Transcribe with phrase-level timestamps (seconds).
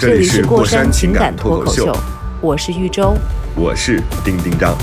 [0.00, 2.04] 这这里是过山山情情感感脱口秀脱口秀，，
[2.40, 3.14] 我是玉州。
[3.54, 4.74] 我是丁丁张。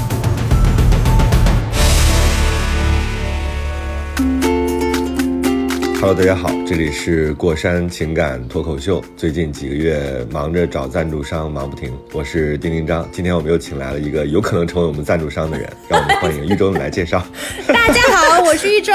[5.99, 9.03] Hello，大家好，这里是过山情感脱口秀。
[9.15, 11.91] 最近几个月忙着找赞助商，忙不停。
[12.13, 17.25] 我是丁丁张，今天我们又请来了一个有可能成为我们赞助商的人， 让我们欢迎豫州来介绍。
[17.67, 18.93] 大家好，我是玉州。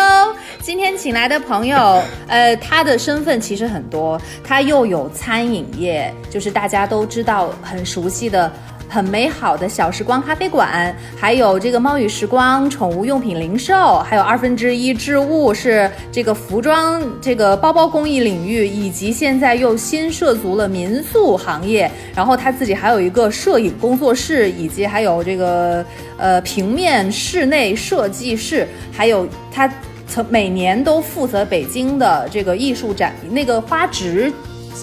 [0.60, 8.50] 今天请来的朋友，呃，他的身份其实很多，他又有餐饮业，就是大家都知道很熟悉的。
[8.92, 21.90] 很美好的小时光咖啡馆，还有这个猫与时光宠物用品零售，还有二分之一置物是这个服装这个包包工艺领域，以及现在又新涉足了民宿行业。
[22.14, 25.82] 然后他自己还有一个摄影工作室，以及还有这个
[26.18, 29.72] 呃平面室内设计室，还有他
[30.06, 34.30] 曾每年都负责北京的这个艺术展，那个花植，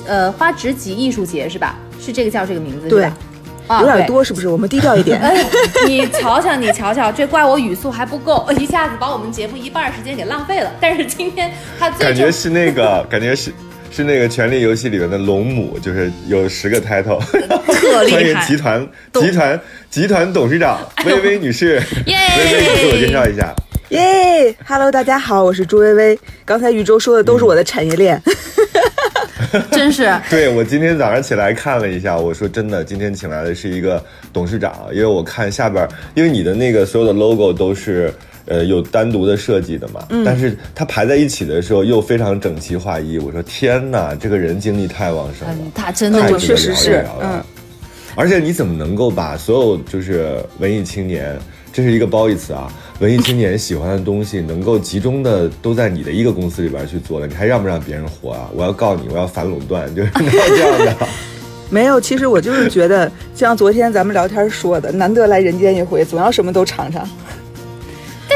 [0.08, 1.78] 呃花植集艺术节是吧？
[2.00, 3.18] 是这个叫这个名字是对吧？
[3.82, 4.48] 有点多，是不是？
[4.48, 5.20] 我们低调一点。
[5.22, 5.46] 哎，
[5.86, 10.72] 你瞧瞧，你瞧瞧，这怪我语速还不够， 一下子把我们节目一半时间给浪费了。
[10.82, 13.52] 但是今天他最感觉是那个， 感觉是
[13.92, 17.20] 是那个《权力游戏》里面的龙母，就是有十个 title。
[17.74, 23.54] 特厉欢迎害集团集团集团董事长薇薇女士，耶薇薇，你自我介绍一下。
[23.90, 26.20] 耶，Hello，大家好，我是朱薇薇。
[26.46, 28.22] 刚才宇宙说的都是我的产业链。
[29.72, 38.14] 真是对我今天早上起来看了一下，我说真的，今天请来的是一个董事长，因为我看下边，因为你的那个所有的 logo 都是。
[38.46, 43.20] 呃，有单独的设计的嘛，但是它排在一起的时候又非常整齐划一。
[43.20, 47.44] 我说天哪，这个人精力太旺盛了，嗯，他真的确实是嗯
[48.16, 51.38] 而且你怎么能够把所有就是文艺青年，
[51.72, 58.50] 这是一个褒义词啊，文艺青年喜欢的东西，能够集中的都在你的一个公司里边去做了，你还让不让别人活啊？
[58.54, 61.08] 我要告你，我要反垄断，就是 这样的。
[61.72, 67.08] 没有，其实我就是觉得，就像昨天咱们聊天说的，难得来人间一回，总要什么都尝尝。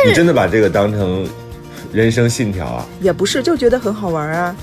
[0.08, 1.28] 你真的把这个当成
[1.92, 2.86] 人生信条啊？
[3.02, 4.56] 也不是，就觉得很好玩啊。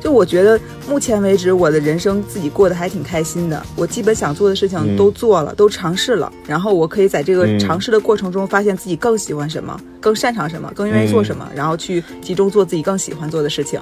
[0.00, 3.62] 就我觉得目前为止，我的人生自己过得还挺开心的。
[3.76, 13.80] 我基本想做的事情都做了，都尝试了，然后我可以在这个嗯尝试的过程中，发现自己更喜欢什么，更擅长什么，更愿意做什么，然后去集中做自己更喜欢做的事情。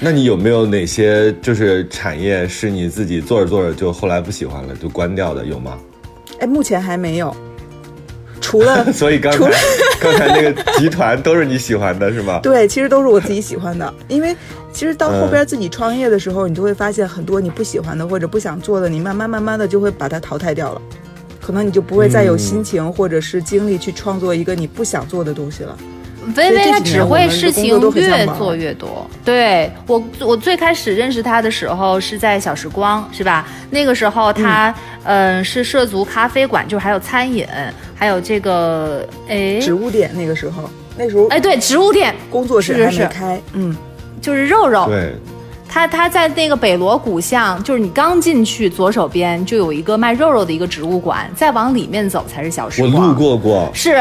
[0.00, 5.44] 那你有没有哪些就是产业是你自己做着做着就后来不喜欢了就关掉的？
[5.44, 5.78] 有吗？
[6.38, 7.34] 哎，目前还没有。
[8.46, 9.50] 除了 所以刚才
[10.00, 12.38] 刚才那个集团都是你喜欢的是吗？
[12.44, 14.36] 对，其实都是我自己喜欢的，因为
[14.72, 20.80] 其实到后边自己创业的时候，你就会发现很多你不喜欢的或者不想做的，你慢慢慢慢的就会把它淘汰掉了，
[21.44, 25.76] 可能你就不会再有心情或者是精力去创作一个你不想做的东西了。
[26.34, 29.08] 微微，他只会事情越做越多。
[29.24, 33.46] 对我，我最开始认识他的时候是在小时光，是吧？
[33.70, 37.46] 那个时候他嗯、呃是涉足咖啡馆，就还有餐饮，
[37.94, 43.76] 还有这个哎植物店那个时候，那时候哎对，植物店工作室还是是是没开，嗯，
[44.20, 45.14] 就是肉肉，对，
[45.68, 53.12] 他他在那个北锣鼓巷，就是你刚进去左手边就有一个卖肉肉的一个植物馆，再往里面走才是小时光我。
[53.12, 53.96] 路过过，是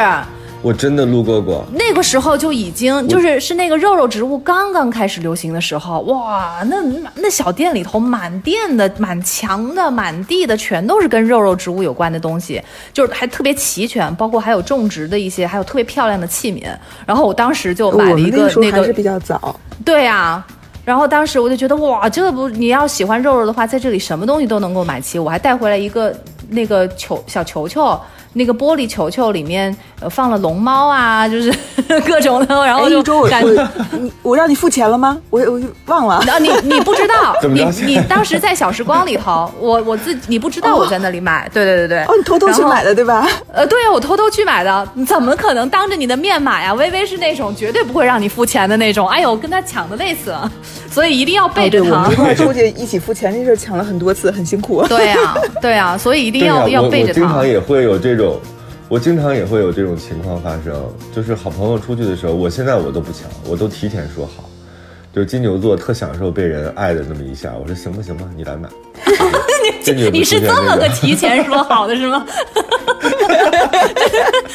[0.66, 1.64] 我真的路过过。
[1.72, 6.78] 那个时候就已经就是是那个肉肉植物刚刚开始流行的时候，哇，那
[7.14, 12.60] 那小店里头满店的、满墙的、满地的全都是跟肉肉植物有关的东西，
[12.92, 16.64] 就是还特别齐全，包括还有种植的一些，还有特别漂亮的器皿。
[17.06, 19.56] 然后我当时就买了一个那个还是比较早，
[19.86, 20.44] 对呀、
[20.84, 25.20] 然后当时我就觉得哇，这不你要喜欢肉肉的话，在这里什么东西都能够买齐。
[25.20, 26.12] 我还带回来一个
[26.50, 28.00] 那个球小球球，
[28.38, 31.52] 那个玻璃球球里面呃放了龙猫啊，就是
[32.06, 35.18] 各种的，然后哎，就感觉你我让你付钱了吗？
[35.30, 36.16] 我我忘了。
[36.16, 42.04] 啊，你你不知道， 你怎么着你当时在小时光里头，我我自己你不知道我在那里买，对对对对。
[42.04, 43.28] 哦，你偷偷去买的对吧？
[43.54, 46.74] 呃，对呀，我偷偷去买的，你怎么可能当着你的面买呀？
[46.74, 50.52] 微微是那种绝对不会让你付钱的那种，哎呦，跟他抢的累死了，
[50.92, 52.00] 所以一定要背哦，我着他。
[52.02, 54.86] 们一块儿 出去一起付钱这事抢了很多次，很辛苦。
[54.88, 57.48] 对呀、对呀、所以一定要、要背着他我经常。
[57.48, 58.25] 也会有这种，
[58.88, 60.74] 我经常也会有这种情况发生，
[61.14, 64.50] 就是好朋友出去的时候，我现在我都不抢，我都提前说好。
[65.14, 68.68] 就是金牛座特享受被人爱的那么一下，我说行吧行吧，你来买。
[70.12, 72.26] 你是这么个提前说好的是吗？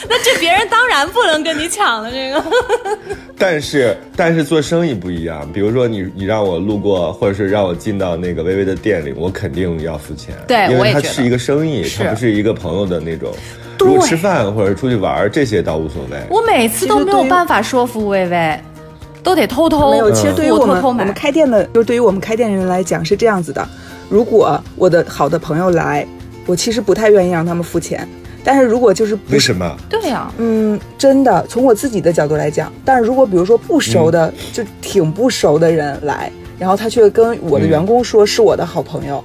[0.09, 2.45] 那这别人当然不能跟你抢了，这个。
[3.39, 10.35] 但是但是做生意不一样，比如说你你让我路过，或者是让我进到那个微微的店里，我肯定要付钱。
[10.47, 13.33] 对因为它是一个生意，是它不是一个朋友的那种。
[13.79, 16.19] 对如果吃饭或者出去玩这些倒无所谓。
[16.29, 18.61] 我每次都没有办法说服薇薇，
[19.23, 21.15] 都得偷偷没有，其实对于我们、偷偷买我们。
[21.15, 23.67] 开店的，就是对于我们开店的人来讲是这样子的：
[24.11, 26.07] 如果我的好的朋友来，
[26.45, 28.07] 我其实不太愿意让他们付钱。
[28.45, 29.77] 但是如果就是不为什么？
[29.89, 39.23] 对呀、嗯，真的，从我自己的角度来讲，但是如果比如说不熟的，就挺不熟的人来，然后他却跟我的员工说是我的好朋友，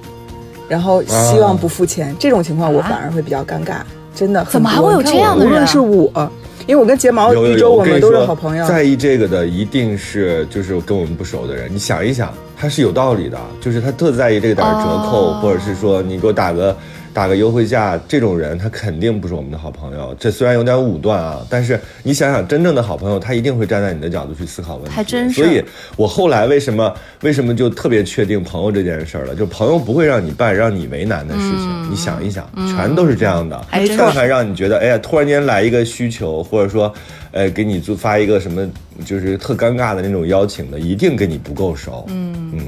[0.68, 3.76] 然后希望不付钱，这种情况我反而会比较尴尬，
[4.14, 4.44] 真的。
[4.50, 6.30] 怎么还会有这样的人啊无论是我，
[6.66, 11.72] 因为我跟睫毛一周我们都是好朋友，在意这个的一定是就是跟我们不熟的人。
[11.72, 16.76] 你想一想，他是有道理的，就是他特在意这个点儿折扣，哦或者是说你给我打个
[17.16, 20.14] 打个优惠价，这种人他肯定不是我们的好朋友。
[20.20, 24.90] 这虽然有点武断啊，但是你想想，真正的好朋友，他一定会站在你的角度去思考问题。
[24.90, 25.64] 还真是所以
[25.96, 29.34] 我后来为什么为什么就特别确定朋友这件事儿了？
[29.34, 31.90] 就朋友不会让你办让你为难的事情。
[31.90, 33.58] 你想一想，全都是这样的。
[33.70, 36.92] 但凡让你觉得，哎呀，突然间来一个需求，或者说，
[37.32, 38.68] 呃，给你做发一个什么，
[39.06, 42.04] 就是特尴尬的那种邀请的，一定跟你不够熟。
[42.10, 42.60] 嗯嗯，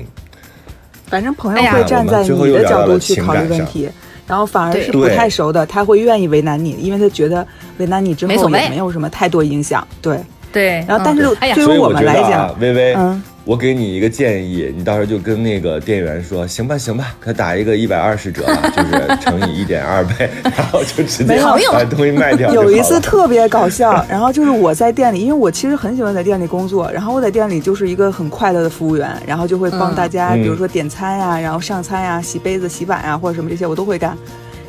[1.05, 3.91] 反正朋友会站在你的角又聊到了度去考虑情感上问题。
[4.29, 7.45] 然后反而是不太熟的，他会愿意为难你，因为他觉得
[7.79, 9.85] 为难你之后也没有什么太多影响。
[10.01, 10.21] 对，
[10.53, 10.85] 对。
[10.87, 21.41] 然后但是对，于我们来讲啊，微微，嗯我给你一个建议，你到时候就跟那个店员说，行吧行吧，给他打一个一百二十折吧， 就是乘以一点二倍， 然后就直接
[21.73, 22.53] 把东西卖掉。
[22.53, 34.15] 有一次特别搞笑， 然后就是我在店里，因为我其实很喜欢在店里工作，然后我在店里就是一个很快乐的服务员，然后就会帮大家，嗯比如说点餐呀、然后上餐呀、洗杯子、洗碗呀，或者什么这些我都会干。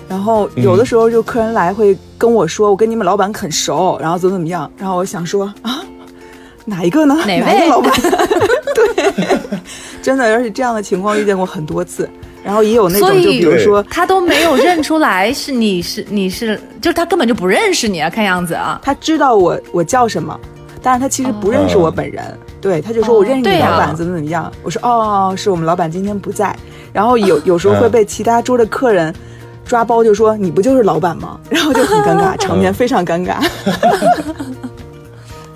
[0.07, 5.83] 然后有的时候就客人来会跟我说，我跟你们老板很熟，然后怎么怎么样，然后我想说啊，
[6.63, 7.17] 哪一个呢？
[7.27, 7.91] 哪位哪一个老板？
[8.73, 9.11] 对，
[10.01, 12.09] 真的，而且这样的情况遇见过很多次。
[12.41, 18.79] 然后也有那种，就比如说，他都没有认出来是你是你是，就是他根本就不认识你啊，看样子啊。
[18.81, 20.39] 他知道我我叫什么，
[20.81, 22.23] 但是他其实不认识我本人。
[22.61, 24.49] 对，他就说我认识你老板，怎么怎么样。
[24.63, 26.55] 我说哦，是我们老板今天不在。
[26.93, 29.13] 然后有 有时候会被其他桌的客人
[29.65, 31.37] 抓包，就说你不就是老板吗？
[31.51, 33.35] 然后就很尴尬，场面非常尴尬。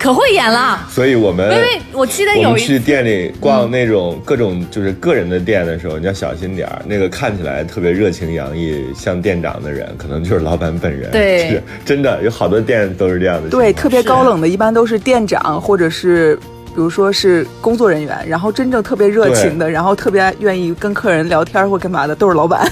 [0.04, 6.82] 可会演了，所以我们因为我记得我们有一去店里逛那种各种就是个人的店的时候，你要小心点儿。
[6.84, 11.10] 那个看起来特别热情洋溢、像店长的人，可能就是老板本人。
[11.10, 13.48] 对是 真的有好多店都是这样的。
[13.48, 16.38] 对，特别高冷的，一般都是店长或者是。
[16.74, 22.68] 比如说是工作人员，然后真正特别热情的，然后特别愿意跟客人聊天或干嘛的，都是老板。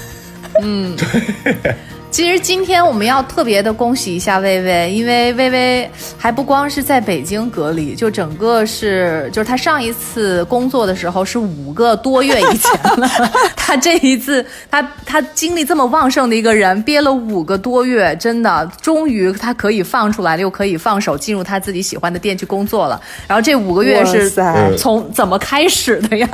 [2.12, 13.08] 其实今天我们要特别的恭喜一下薇薇，因为薇薇还不光是在北京隔离，就整个是，就是她上一次工作的时候是五个多月以前了，
[13.56, 23.00] 她这一次，她她精力这么旺盛的一个人，憋了五个多月，真的，终于她可以放出来了，又可以放手进入她自己喜欢的店去工作了。
[23.26, 26.28] 然后这五个月是塞从怎么开始的呀？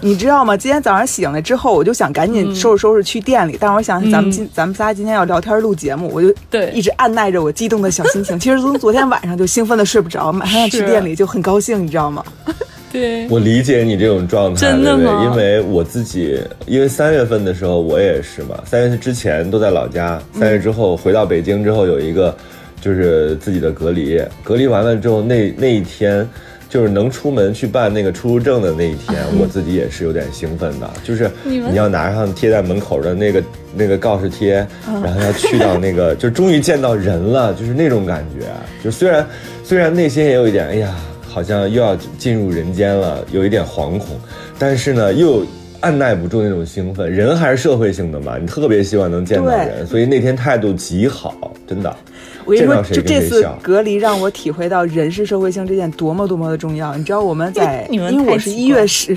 [0.00, 0.56] 你知道吗？
[0.56, 3.58] 今天早上醒来之后，我就想赶紧收拾收拾去店里。
[3.60, 8.38] 但是我想，咱们今、咱们仨今天要聊天录节目，我就对一直按耐着我激动的小心情。
[8.40, 12.24] 其实从昨天晚上就兴奋的睡不着，马上要去店里就很高兴，你知道吗？
[12.92, 22.36] 对，我理解你这种状态，真的吗因为我自己，因为三月份的时候我也是嘛，三月之前都在老家，三月之后回到北京之后有一个
[22.80, 26.28] 就是自己的隔离，隔离完了之后那那一天。
[26.74, 30.90] 就是能出门去办那个出入证的那一天，我自己也是有点兴奋的。
[31.04, 33.40] 就是你要拿上贴在门口的那个
[33.76, 34.54] 那个告示贴，
[34.84, 38.48] 然后要去到那个， 就终于见到人了，就是那种感觉。
[38.82, 39.24] 就虽然
[39.62, 40.92] 虽然内心也有一点，哎呀，
[41.30, 44.18] 好像又要进入人间了，有一点惶恐，
[44.58, 45.46] 但是呢，又
[45.78, 47.08] 按耐不住那种兴奋。
[47.08, 51.96] 人还是社会性的嘛，你特别希望能见到人，所以那天态度极好，真的。
[52.44, 53.46] 我跟你说，就这次。
[53.62, 56.94] 隔离让我体会到人是社会性这点多么多么的重要。
[56.96, 59.16] 你知道我们在，因为我是一月十，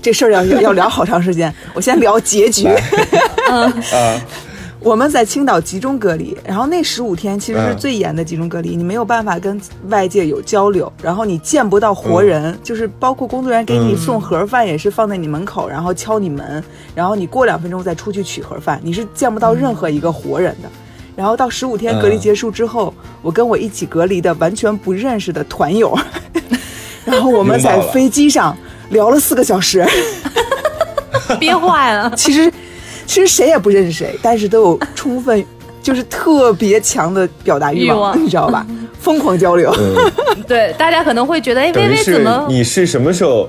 [0.00, 1.52] 这事儿要要聊好长时间。
[1.74, 2.68] 我先聊结局。
[3.50, 3.72] 嗯，
[4.80, 16.62] 我们在青岛集中隔离，然后那十五天其实是嗯最严的集中隔离，你没有办法跟外界有交流，然后你见不到活人，就是包括工作人员给你嗯送盒饭也是放在你门口，然后敲你门，
[16.94, 20.68] 然后你过两分钟再出去取盒饭，你是见不到任何一个活人的。
[21.16, 22.92] 然后到十五天隔离嗯结束之后，
[23.22, 25.96] 我跟我一起隔离的完全不认识的团友，
[27.04, 28.56] 然后我们在飞机上
[28.90, 29.84] 聊了四个小时。
[31.38, 32.12] 憋坏了。
[32.16, 32.52] 其实，
[33.06, 35.44] 其实谁也不认识谁，但是都有充分，
[35.82, 38.66] 就是特别强的表达欲欲望你知道吧？
[39.00, 39.74] 疯狂交流。
[40.46, 42.46] 对，大家可能会觉得，哎，薇薇怎么？
[42.48, 43.48] 你是什么时候？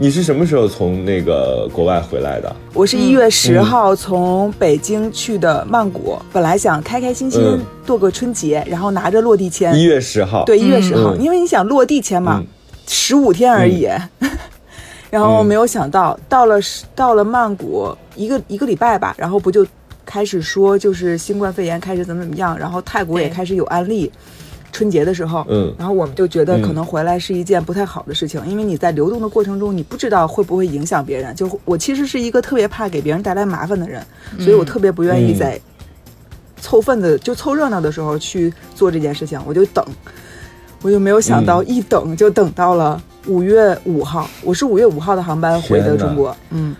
[0.00, 2.54] 你是什么时候从那个国外回来的？
[2.72, 9.74] 我是一月十号从北京去的曼谷，本来想开开心心嗯度个春节，然后拿着落地签。
[9.76, 10.44] 一月十号。
[10.44, 12.46] 对，一月十号，嗯因为你想落地签嘛嗯，
[12.86, 13.88] 十五、天而已。
[15.10, 16.60] 然后没有想到，到了
[16.94, 19.66] 到了曼谷一个一个礼拜吧，然后不就
[20.06, 24.08] 开始说就是新冠肺炎开始怎么怎么样，然后泰国也开始有案例。
[24.78, 25.74] 春节的时候，嗯。
[25.76, 31.34] 然后我们就觉得可能回来是一件不太好的事情，因为你在流动的过程中，你不知道会不会影响别人。
[31.34, 34.00] 就我其实是一个特别怕给别人带来麻烦的人，
[34.38, 35.38] 所以我特别不愿意嗯。
[35.38, 35.60] 在
[36.60, 39.84] 凑份子就凑热闹的时候去做这件事情，我就等，
[40.82, 41.66] 我就没有想到嗯。
[41.66, 46.74] 一等就等到了五月五号，我是五月五号的航班回的中国，嗯，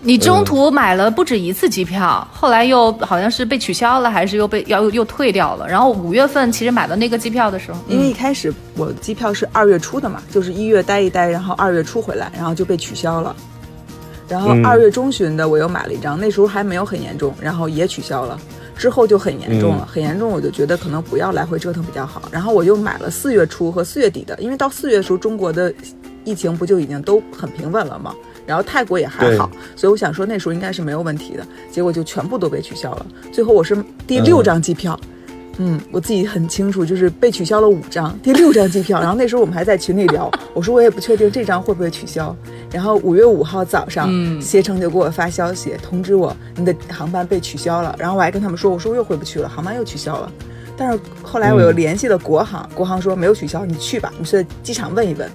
[0.00, 5.68] 你中途买了不止一次机票，后来又好像是被取消了，还是又被要又又退掉了。
[5.68, 13.34] 然后五月份其实买的那个机票的时候，因为一开始我机票是二月初的嘛，就是一月待一待，然后二月初回来，然后就被取消了。
[14.28, 18.38] 然后嗯二月中旬的我又买了一张，那时候还没有很严重，然后也取消了。
[18.76, 22.22] 之后就很严重了，嗯很严重，我就觉得可能不要来回折腾比较好。
[22.30, 25.74] 然后我又买了四月初和四月底的，因为到四月的时候中国的
[26.24, 28.14] 疫情不就已经都很平稳了吗？
[28.48, 33.06] 然后泰国也还好，所以我想说那时候应该是没有问题的，结果就全部都被取消了。
[33.30, 33.76] 最后我是
[34.06, 34.98] 第六张机票，
[35.58, 39.00] 嗯，我自己很清楚，就是被取消了五张，第六张机票。
[39.00, 42.34] 然后那时候我们还在群里聊， 我说我也不确定这张会不会取消。
[42.72, 47.94] 然后五月五号早上，嗯携程就给我发消息通知我你的航班被取消了。
[47.98, 50.32] 然后我还跟他们说，我说我又回不去了，航班又取消了。
[50.76, 55.30] 但是后来我又联系了国航，国航说没有取消，你去吧，你去机场问一问。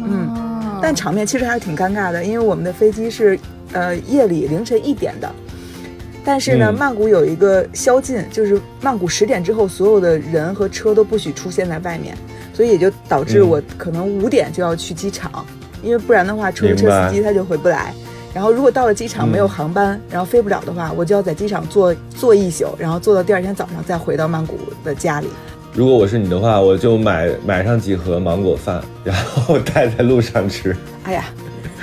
[0.00, 0.47] 嗯，
[0.78, 3.38] 哦但场面其实还是挺尴尬的，因为我们的飞机是
[3.72, 5.30] 呃夜里凌晨一点的，
[6.24, 6.74] 但是呢，嗯。
[6.78, 12.16] 曼谷有一个宵禁，就是曼谷十点之后所有的人和车都不许出现在外面，
[12.54, 13.48] 所以也就导致嗯。
[13.48, 15.44] 我可能五点就要去机场，
[15.82, 17.92] 因为不然的话出租车司机他就回不来。
[18.34, 25.28] 然后如果到了机场嗯没有航班，然后飞不了的话，我就要在机场坐坐一宿，然后坐到第二天早上再回到曼谷的家里。
[25.74, 30.76] 如果我是你的话，我就买买上几盒芒果饭，然后带在路上吃。
[31.04, 31.24] 哎呀，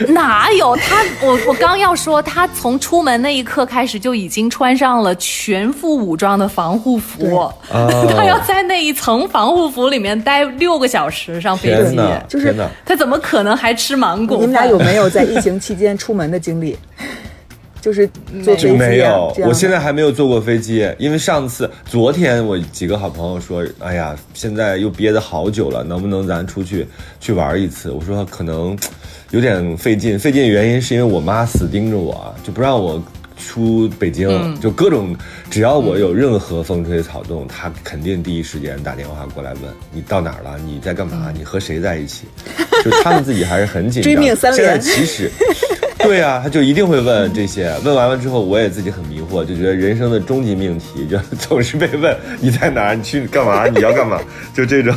[0.09, 1.01] 哪有他？
[1.21, 7.53] 我我刚要说，他从出门那一刻开始就已经穿上了全副武装的防护服，啊
[8.09, 12.53] 他要在那一层防护服里面待六个小时上飞机，就是！
[12.85, 14.37] 他怎么可能还吃芒果？
[14.37, 16.77] 你们俩有没有在疫情期间出门的经历？
[17.85, 18.09] 就是
[18.43, 26.87] 坐飞机、啊、没有我现在还没有坐过飞机，因为上次昨天我几个好朋友说，哎呀，现在又憋得好久了，能不能咱出去
[27.19, 27.91] 去玩一次？
[27.91, 28.75] 我说可能
[29.29, 32.99] 有点费劲，费劲的原因是因为我妈死盯着我，就不让我
[33.37, 35.15] 出北京，嗯就各种
[35.51, 39.61] 只要我有任何风吹草动，她肯定第一时间打电话过来问
[39.93, 42.25] 你到哪儿了，你在干嘛，你和谁在一起？
[42.83, 44.09] 就他们自己还是很紧张。
[44.11, 45.29] 追命三现在其实。
[46.05, 54.21] 对啊，他就一定会问这些，问完了之后，我也自己很迷惑，就觉得人生的终极命题就总是被问你在哪儿，你去干嘛，你要干嘛，
[54.53, 54.93] 就这种。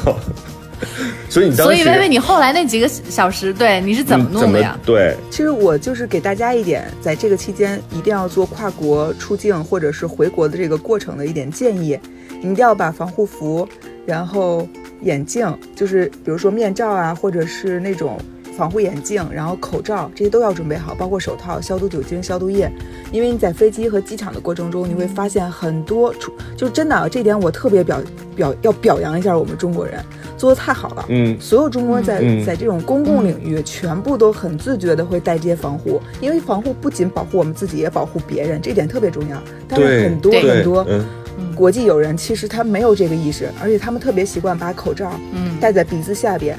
[1.29, 4.79] 所以你当时，所以薇薇，你后来那几个小时，对你是怎么嗯怎么弄的呀？
[4.87, 11.99] 对，其实我就是给大家一点，在这个期间一定要做跨国出境或者是回国的这个过程的一点建议，
[12.41, 13.69] 你一定要把防护服，
[14.07, 14.67] 然后
[15.03, 18.17] 眼镜，就是比如说面罩啊，或者是那种
[18.59, 22.69] 防护眼镜，然后口罩这些都要准备好，包括手套、消毒酒精、消毒液，
[23.13, 28.03] 因为你在飞机和机场的过程中，你会发现很多出，就真的啊这点我特别表
[28.35, 30.05] 表要表扬一下我们中国人，
[30.37, 31.07] 做的太好了。
[31.09, 39.41] 嗯所有中国人在、嗯在这种公共领域，全部都很自觉的会带这些防护，因为防护不仅保护我们自己，也保护别人，这点特别重要。
[39.69, 46.59] 但是很多很多嗯，国际友人其实他没有这个意识，而且他们特别习惯把口罩嗯，戴在鼻子下边。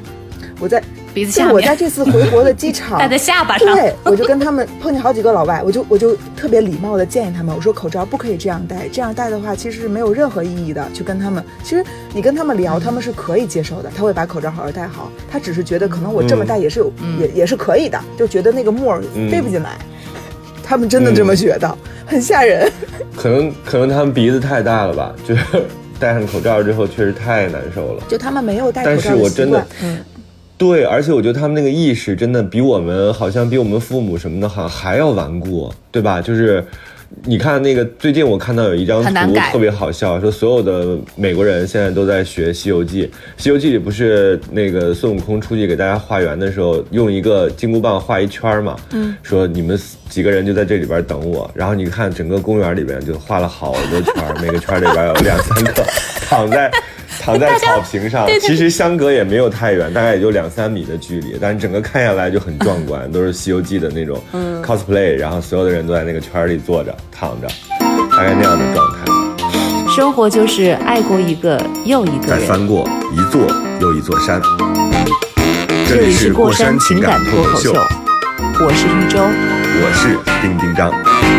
[0.62, 3.76] 我在鼻子就是我在，这次回国的机 场戴在下巴上。
[3.76, 10.86] 对，我就跟他们碰见好几个老外，我就我就特别礼貌的建议他们，我说口罩不可以这样戴，这样戴的话其实是没有任何意义的。
[10.94, 19.78] 去跟他们，其实你跟他们聊，他们是可以接受的，他会把口罩好好戴好，他只是觉得可能我这么戴也是有、嗯也也是可以的，就觉得那个沫儿嗯飞不进来。
[20.64, 22.72] 他们真的这么觉得，很吓人。
[23.18, 25.44] 可能可能他们鼻子太大了吧，就是
[26.00, 28.04] 戴上口罩之后确实太难受了。
[28.08, 29.98] 就他们没有戴口但罩习是我真的惯，嗯，
[30.60, 36.22] 对，而且我觉得他们那个意识真的比我们好像比我们父母什么的好像还要顽固，对吧？
[36.22, 36.62] 就是
[37.24, 43.06] 你看那个最近我看到有一张图特别好笑，说所有的美国人现在都在学《西游记》。
[43.38, 48.76] 《西游记》里不是那个孙悟空出去给大家化缘的时候，用一个金箍棒画一圈儿嘛？
[48.92, 51.50] 嗯，说你们几个人就在这里边等我。
[51.56, 55.86] 然后你看整个公园里边就画了好多圈儿，每个圈儿里边有两三个
[56.28, 56.70] 躺在。
[57.20, 64.20] 躺在草坪上，其实相隔也没有太远，大概也就两三米的距离，但是整个看下来就很壮观，都是《西游记》的那种
[64.66, 67.48] cosplay，然后所有的人都在那个圈里坐着、躺着，
[68.12, 69.00] 大概那样的状态。
[69.94, 73.42] 生活就是爱过一个又一个人，再翻过一座
[73.82, 74.42] 又一座山。
[75.88, 79.20] 这里是过山情感脱口秀，我是玉州，
[79.82, 81.39] 我是丁丁张。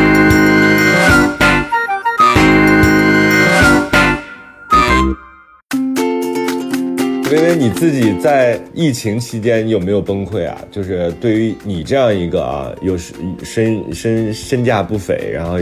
[7.30, 10.58] 微微，你自己在疫情期间有没有崩溃啊？
[10.70, 15.56] 就是对于你这样一个啊，有身身身价不菲，然后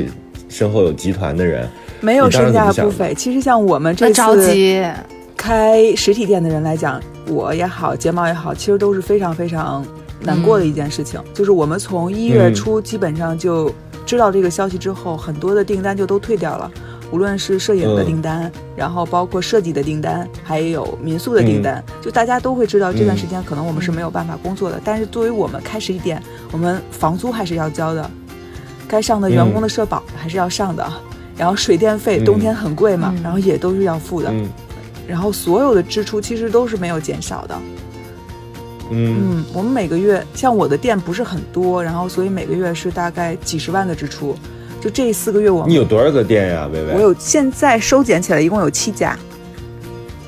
[0.49, 1.69] 身后有集团的人，
[2.01, 3.15] 没有身价不菲。
[3.15, 4.83] 其实像我们这着急
[5.37, 9.85] 开实体店的人来讲，我也好，睫毛也好，其实都是非常非常
[10.23, 11.21] 难过的一件事情。
[11.35, 13.71] 就是我们从一月初基本上就
[14.07, 16.71] 知道这个消息之后，很多的订单就都退掉了。
[17.11, 24.81] 无论是摄影的订单，然后包括设计的订单，还有民宿的订单，就大家都会知道这段时间可能我们是没有办法工作的。
[24.85, 26.23] 但是作为我们开始一点，
[26.53, 28.11] 我们房租还是要交的，
[28.87, 30.87] 该上的员工的社保还是要上的，
[31.37, 34.33] 然后水电费冬天很贵嘛，然后也都是要付的，
[35.07, 37.59] 然后所有的支出其实都是没有减少的。
[38.91, 44.35] 嗯，我们每个月像我的店不是很多，然后所以每个月是大概几十万的支出。
[44.81, 46.95] 就这四个月，我你有多少个店呀，薇薇？
[46.95, 49.19] 我有，现在收减起来一共有七家。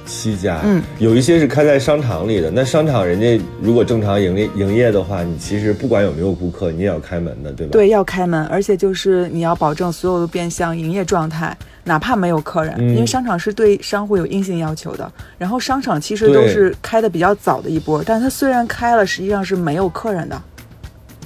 [0.04, 2.50] 七家，嗯，有一些是开在商场里的。
[2.50, 7.71] 那商场人家如果正常营业营业的话，你其实不管有没有顾客，你也要开门的，对吧？
[7.71, 15.12] 对，要开门，而且就是你要保证所有的变相营业状态，哪怕没有客人，因为商场是对商户有硬性要求的。
[15.38, 20.42] 然后商场其实都是开的比较早的一波，但它虽然开了，实际上是没有客人的。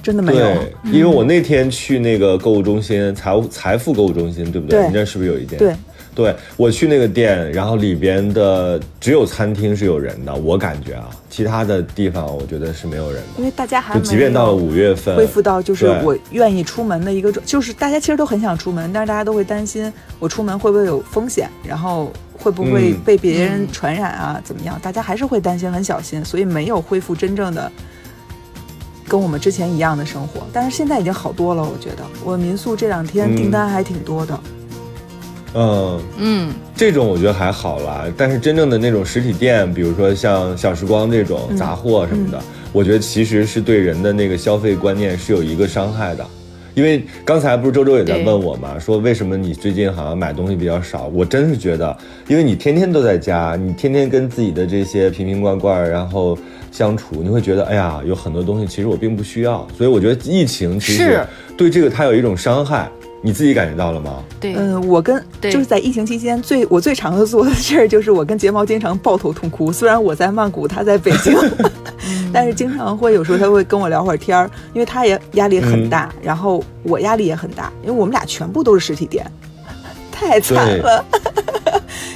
[0.05, 0.47] 真的没有，
[0.83, 4.85] 因为我那天去那个购物中心，财务财富购物中心，对不对？
[4.85, 5.57] 你那是不是有一间？
[5.57, 5.75] 对，
[6.13, 13.39] 对我去那个店，然后里边的只有餐厅是有人的，我感觉啊，其他的地方我觉得是没有人的。
[13.39, 24.39] 因为大家还就即便到了五月份，恢复到就是我愿意出门的一个，就是大家其实都很想出门，但是大家都会担心我出门会不会有风险，然后会不会被别人传染啊？
[24.43, 24.79] 怎么样？
[24.83, 27.71] 大家还是会担心，很小心，所以没有恢复真正的。
[29.07, 31.61] 跟我们之前一样的生活，但是现在已经好多了。
[31.61, 34.39] 我觉得我民宿这两天订单还挺多的。
[35.53, 38.05] 嗯嗯，这种我觉得还好啦。
[38.17, 42.41] 但是真正的那种实体店，比如说像小时光这种杂货什么的，
[42.73, 46.25] 我觉得其实是对人的那个消费观念是有一个伤害的。
[46.73, 51.09] 因为刚才不是周周也在问我嘛，说为什么你最近好像买东西比较少？
[51.13, 56.37] 我真是觉得，因为你天天都在家，你天天跟自己的这些瓶瓶罐罐，然后。
[56.75, 64.21] 相处你会觉得，哎呀，有很多东西其实我并不需要，所以我觉得疫情其实对这个它有一种伤害，你自己感觉到了吗？
[64.41, 71.33] 对，嗯，我跟就是在疫情期间最我最常的做的事儿就是我跟睫毛经常抱头痛哭，虽然我在曼谷，他在北京，
[72.33, 79.25] 但是经常会有时候他会跟我聊会儿天儿，因为他也压力很大，然后我压力也很大，因为我们俩全部都是实体店，
[80.11, 81.05] 太惨了。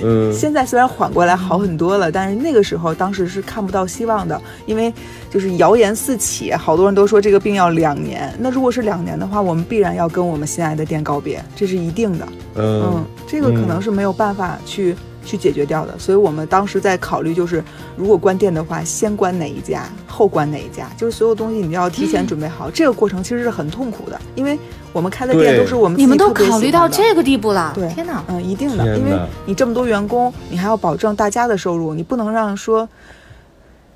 [0.04, 4.94] 嗯，现在虽然缓过来好很多了，但是那个时候当时是看不到希望的，因为
[5.30, 8.34] 就是谣言四起，好多人都说这个病要两年。
[8.40, 12.28] 那如果是两年的话，我们必然要跟我们心爱的店告别，这是一定的。
[12.56, 14.96] 嗯，这个可能是没有办法去。
[15.26, 17.64] 去解决掉的，所以我们当时在考虑，就是
[17.96, 22.72] 如果关店的话，先关哪一家，后关哪一家，就是所有东西你要提前准备好。
[22.72, 24.58] 这个过程其实是很痛苦的，因为
[24.92, 29.12] 我们开的店都是我们你们都考虑到这个地步了，对，天哪，嗯，一定的，因为
[29.46, 32.88] 你这么多员工，你还要保证大家的收入，你不能让说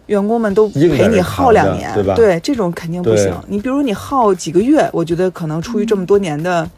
[0.07, 2.13] 员工们都陪你耗两年，对吧？
[2.15, 3.33] 对，这种肯定不行。
[3.47, 6.69] 你比如你耗几个月，我觉得可能出于这么多年的。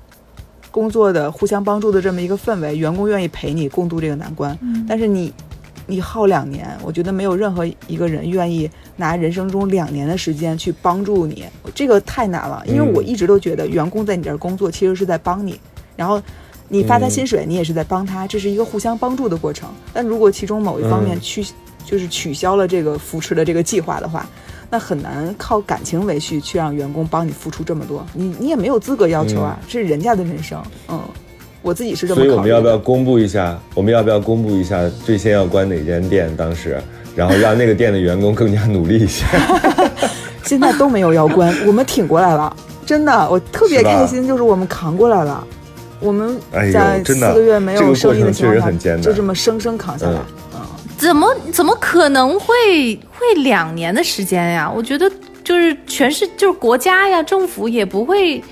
[0.75, 4.59] 工作的互相帮助的这么一个氛围，员工愿意陪你共度这个难关。
[4.85, 5.33] 但是你，
[5.88, 12.61] 你耗两年，我觉得没有任何一个人愿意拿人生中两年的时间去帮助你，这个太难了。
[12.67, 15.57] 因为我一直都觉得，员工在你这儿工作其实是在帮你，
[15.95, 16.21] 然后
[16.67, 19.69] 你发他薪水，你也是在帮他，这是一个互相帮助的过程。
[19.93, 21.41] 但如果其中某一方面取，
[21.85, 24.27] 就是取消了这个扶持的这个计划的话，
[24.75, 30.61] 那很难靠感情维系去让员工帮你付出这么多，你你也没有资格要求啊，这是人家的人生。
[30.89, 30.99] 嗯，
[31.61, 32.19] 我自己是这么。
[32.19, 33.57] 所以我们要不要公布一下？
[33.73, 36.29] 我们要不要公布一下最先要关哪间店？
[36.35, 36.77] 当时，
[37.15, 39.23] 然后让那个店的员工更加努力一些。
[40.43, 42.53] 现在都没有要关，我们挺过来了。
[42.85, 45.47] 真的，我特别开心，就是我们扛过来了。
[46.01, 50.19] 我们在四个月没有生意的程确实情况下，很艰难就这么生生扛下来。
[50.19, 50.25] 嗯，
[51.06, 54.68] 怎么怎么可能会会两年的时间呀？
[54.76, 55.08] 我觉得
[55.44, 58.44] 就是全是就是国家呀，政府也不会。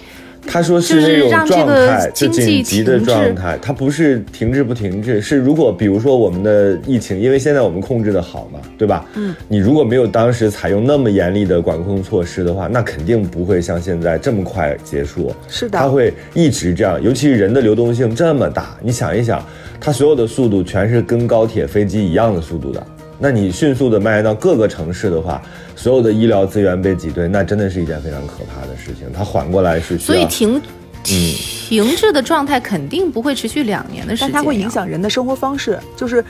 [0.46, 9.06] 他说是就是那种状态，就经济紧急的状态，它不是停滞不停滞，是如果比如说我们的疫情，因为现在我们控制的好嘛，对吧？
[9.16, 15.34] 嗯，你如果没有当时采用那么严厉的管控措施的话，那肯定不会像现在这么快结束。
[15.48, 19.44] 是的它会一直这样，尤其是人的流动性这么大，你想一想，
[19.80, 22.86] 它所有的速度全是跟高铁、飞机一样的速度的。
[23.20, 25.42] 那你迅速的蔓延到各个城市的话，
[25.76, 29.08] 所有的医疗资源被挤兑，那真的是一件非常可怕的事情。
[29.14, 30.62] 它缓过来是需要，所以停
[31.04, 36.24] 停滞的状态肯定不会持续两年的时间呀，但它会影响人的生活方式，就是，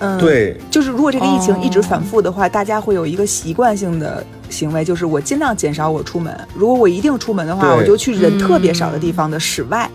[0.00, 6.36] 嗯，对就是如果这个疫情一直哦反复的话，大家会有一个习惯性的行为，就是我尽量减少我出门。
[6.54, 9.88] 如果我一定出门的话，我就去人特别少的嗯地方的室外。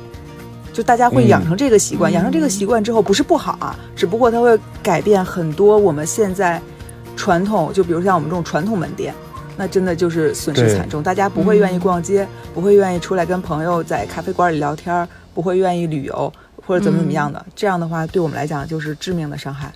[0.71, 6.59] 就大家会养成这个习惯，养成这个习惯之后，不是不好啊，只不过它会改变很多我们现在
[7.15, 9.13] 传统，就比如像我们这种传统门店，
[9.55, 11.01] 那真的就是损失惨重。
[11.01, 16.31] 大家不会愿意逛街，不会愿意出来跟朋友在咖啡馆里聊天，不会愿意旅游
[16.65, 17.45] 或者怎么怎么样的。
[17.55, 19.71] 这样的话，对我们来讲就是致命的伤害。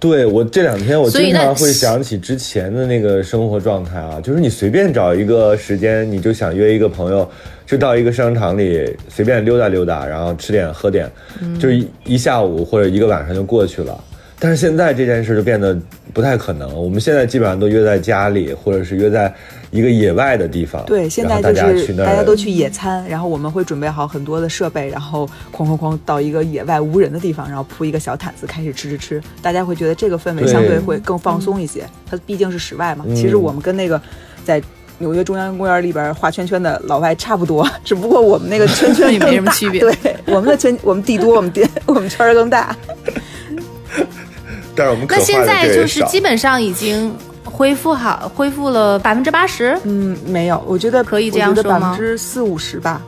[0.00, 7.26] 对我这两天我经常会想起之前的那个生活状态啊，就是你随便找一个时间，你就想约一个朋友，
[7.64, 11.10] 就到一个商场里随便溜达溜达，然后吃点喝点，
[11.58, 11.70] 就
[12.04, 14.04] 一下午或者一个晚上就过去了。
[14.44, 15.74] 但是现在这件事就变得
[16.12, 19.32] 不太可能，我们现在基本上都约在家里，或者是约在
[19.70, 20.84] 一个野外的地方。
[20.84, 31.82] 对，现在就是大家去那儿，大家都去野餐，然后我们会准备好很多的设备，然后哐哐哐到一个野外无人的地方，然后铺一个小毯子开始吃吃吃，大家会觉得这个氛围相对会更放松一些。
[32.04, 33.98] 它毕竟是室外嘛，其实嗯我们跟那个
[34.44, 34.62] 在。
[34.98, 39.92] 纽约中央公园里边画圈圈的老外差不多，只不过我们那个圈圈也没什么区别对，
[40.32, 42.76] 我们的圈，我们地多，我们地，我们圈儿更大。
[44.74, 49.78] 但是我们可那现在就是基本上已经恢复好，恢复了百分之八十。
[49.84, 53.00] 嗯，没有，我觉得可以这样说吗百分之四五十吧。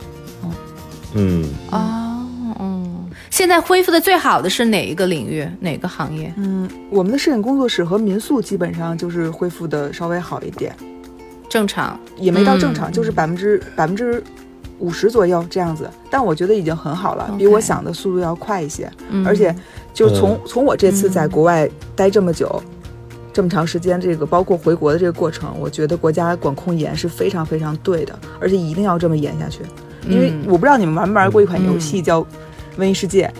[1.15, 2.27] 嗯，哦，
[2.61, 6.33] 嗯，现在恢复的最好的是哪一个领域，哪个行业？
[6.37, 10.75] 嗯，我们的摄影工作室和民宿基本上就是恢复的稍微好一点。
[11.49, 11.99] 正常。
[12.19, 14.23] 也没到正常，嗯就是百分之百分之
[14.79, 15.89] 五十左右这样子。
[16.11, 18.91] 但我觉得已经很好了比我想的速度要快一些。
[19.11, 19.55] 嗯而且，
[19.93, 22.63] 就从、嗯从我这次在国外待这么久。
[23.33, 29.61] 这么长时间，这个包括回国的这个过程，我觉得国家管控严是非常非常对的，而且一定要这么严下去。
[30.09, 32.23] 因为嗯我不知道你们玩没玩过一款游戏叫
[32.79, 33.31] 《瘟疫世界》，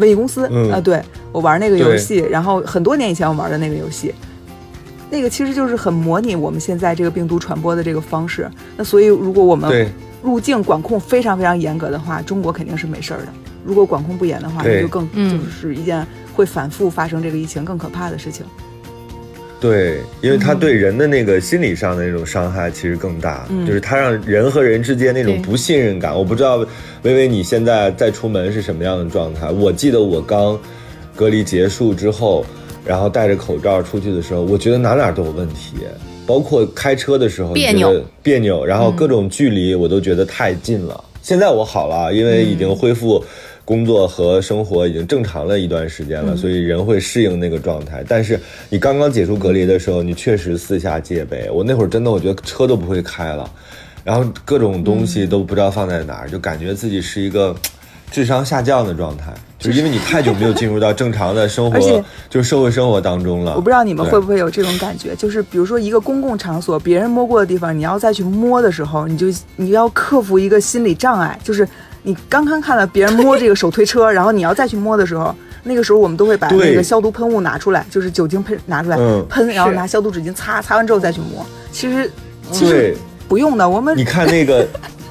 [0.00, 4.14] 瘟疫公司啊、嗯对我玩那个游戏，然后很多年以前我玩的那个游戏，
[5.10, 8.50] 那个其实就是很模拟我们现在这个病毒传播的这个方式。
[8.74, 9.86] 那所以如果我们对。
[10.22, 13.28] 入境管控非常非常严格的话，中国肯定是没事儿的。
[13.64, 18.44] 如果管控不严的话，那就更嗯就是一件会反复发生这个疫情更可怕的事情。
[19.58, 26.14] 对，因为它嗯对人的那个心理上的那种伤害其实更大，嗯就是它让人和人之间那种不信任感。
[26.14, 26.58] 我不知道
[27.02, 29.50] 微微你现在再出门是什么样的状态。
[29.50, 30.58] 我记得我刚
[31.14, 32.44] 隔离结束之后，
[32.84, 35.78] 然后戴着口罩出去的时候，我觉得哪哪都有问题，
[36.26, 41.04] 包括开车的时候别扭别扭，然后各种距离我都觉得太近了。
[41.22, 43.24] 现在我好了，因为已经恢复。
[43.66, 48.04] 工作和生活已经正常了一段时间了，所以人会适应那个状态。
[48.06, 51.50] 但是你刚刚解除隔离的时候，你确实四下戒备。
[51.50, 53.50] 我那会儿真的，我觉得车都不会开了，
[54.04, 57.52] 然后各种东西都不知道放在哪儿，就感觉自己是一个
[58.08, 59.34] 智商下降的状态，
[59.66, 61.78] 就是因为你太久没有进入到正常的生活，
[62.30, 63.54] 就是社会生活当中了。
[63.56, 69.26] 我不知道你们会不会有这种感觉，就是比如说一个公共场所，别人摸过的地方，你要再去摸的时候，你就
[69.56, 71.66] 你要克服一个心理障碍，就是
[72.02, 81.44] 你刚刚看到别人摸这个手推车， 然后你要再去摸的时候，那个时候我们都会把那个消毒喷雾拿出来，就是酒精喷拿出来、嗯喷，然后拿消毒纸巾擦，擦完之后再去摸。
[81.72, 82.10] 其实
[82.52, 82.96] 其实，
[83.28, 84.66] 不用的，我们你看那个，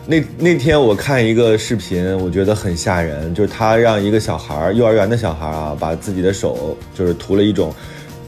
[0.08, 7.74] 那那天我看一个视频，我觉得很吓人，就是他让一个小孩儿，幼儿园的小孩儿啊，把自己的手就是涂了一种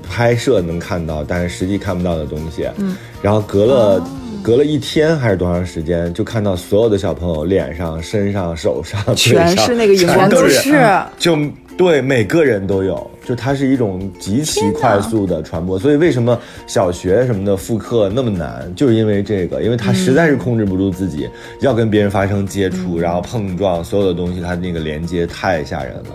[0.08, 4.08] 拍摄能看到，但是实际看不到的东西，嗯，然后隔了。
[4.44, 10.90] 隔了一天还是多长时间，就看到所有的小朋友脸上、身上、手上、全是那个荧全光都都是是。
[11.18, 11.38] 就
[11.76, 21.28] 对每个人都有，就它是一种极其快速的传播，所以为什么小学什么的复课那么难，就是因为这个，因为他实在是控制不住自己，
[21.60, 26.06] 要跟别人发生接触，然后碰撞，所有的东西，它那个连接太吓人了。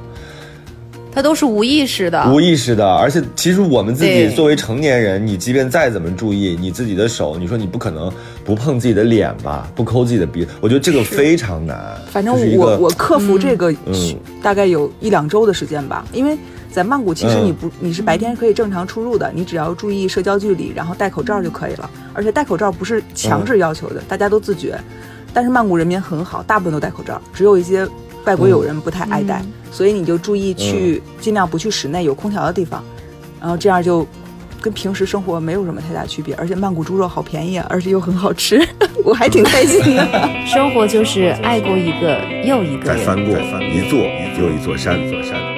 [1.14, 2.32] 它都是无意识的。
[2.32, 8.10] 无意识的，而且其实我们自己作为成年人，你即便再怎么注意你自己的手，你说你不可能
[8.42, 11.78] 不碰自己的脸吧，不抠自己的鼻，我觉得这个非常难。
[12.10, 16.34] 反正我我克服这个嗯大概有一两周的时间吧，因为
[16.72, 21.88] 在曼谷其实嗯你不你是白天可以正常出入的，你只要注意社交距离，然后戴口罩就可以了。
[22.14, 24.76] 而且戴口罩不是强制要求的，大家都自觉。
[25.34, 27.86] 但是曼谷人民很好，大部分都戴口罩，只有一些
[28.24, 32.82] 外国友人不太爱戴，所以你就注意去、尽量不去室内有空调的地方，
[33.40, 34.06] 然后这样就。
[34.62, 38.64] 跟平时生活没有什么太大区别，而且曼谷猪肉好便宜啊，而且又很好吃，
[39.04, 40.06] 我还挺开心的。
[40.46, 42.96] 生活就是爱过一个又一个人。
[42.96, 43.98] 再翻过一座
[44.38, 45.51] 又一座山，座山。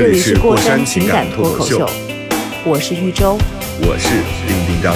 [0.00, 1.86] 这里是过山情感脱口秀，
[2.64, 3.36] 我是玉州。
[3.82, 4.08] 我是
[4.48, 4.94] 丁丁张。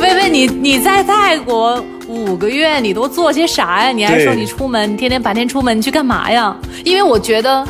[0.00, 3.92] 薇薇，你你在泰国五个月，你都做些啥呀？
[3.92, 6.56] 你还说你出门，你天天白天出门，你去干嘛呀？
[6.84, 7.64] 因为我觉得。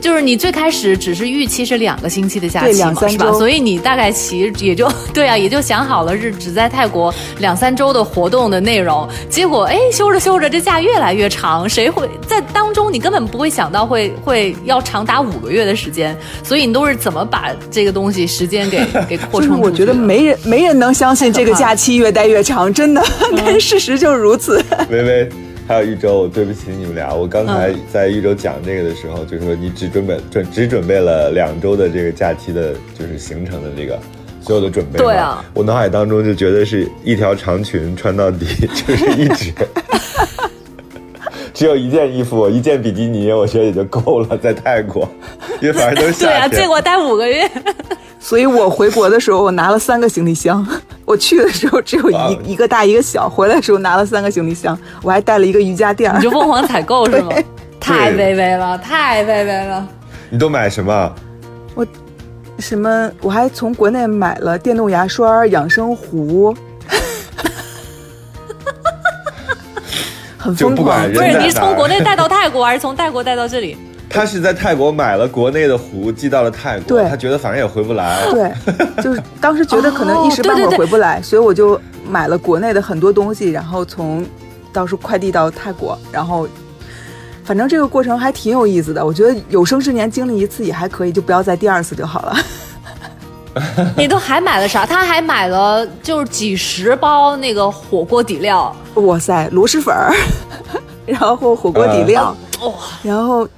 [0.00, 2.84] 就是你最开始只是预期是两个星期的假期嘛，是吧？
[2.84, 9.08] 两三周所以你大概其也就 对啊，也就想好了是只在泰国两三周的活动的内容。
[9.28, 19.66] 结果哎，休着休着这假越来越长，谁会在当中你根本不会想到会会要长达五个月的时间，所以你都是怎么把这个东西时间给 给扩就是充的？
[19.66, 23.02] 我觉得没人没人能相信这个 假期越待越长，真的，
[23.36, 24.62] 但是事实就是如此。
[24.90, 25.28] 微微，
[25.68, 27.12] 还有一周，我对不起你们俩。
[27.12, 34.00] 我刚才嗯在一周讲这个的时候，就是说你只准备准只准备了两周的这个假期的，就是行程的这个
[34.40, 34.96] 所有的准备。
[34.96, 39.52] 对啊我脑海当中就觉得是一条长裙穿到底，就是一直。
[41.52, 45.06] 只有一件衣服，一件比基尼，我觉得也就够了，在泰国，
[45.60, 46.48] 因为反正都是对啊。
[46.48, 47.46] 结果待五个月。
[48.20, 50.66] 所以我回国的时候，我拿了三个行李箱。
[51.06, 56.24] 我去的时候只有一一个大一个小，回来的时候拿了三个行李箱，我还带了一个瑜伽垫儿你。
[56.24, 57.32] 就疯狂采购是吗？
[57.80, 59.88] 太卑微了，太卑微了。
[60.28, 61.14] 你都买什么？
[61.74, 61.86] 我
[62.58, 63.10] 什么？
[63.22, 66.54] 我还从国内买了电动牙刷、养生壶，
[70.36, 71.14] 很疯狂不。
[71.14, 73.78] 不是，你是从国内带到泰国，还是从泰国带到这里？
[74.10, 76.88] 他是在泰国买了国内的壶，寄到了泰国。
[76.88, 78.24] 对他觉得反正也回不来。
[78.30, 78.52] 对，
[79.02, 84.24] 就是当时觉得可能一时半会哦对对对儿回不来，所以我就买了国内的很多东西，然后从
[84.72, 86.48] 到时候快递到泰国，然后
[87.44, 89.04] 反正这个过程还挺有意思的。
[89.04, 92.36] 我觉得有生之年经历一次也还可以，就不要再第二次就好了。
[93.96, 94.86] 你都还买了啥？
[94.86, 100.14] 他还买了就是几十包那个火锅底料，哇塞，螺蛳粉儿，
[101.04, 103.48] 然后火锅底料，哇、然后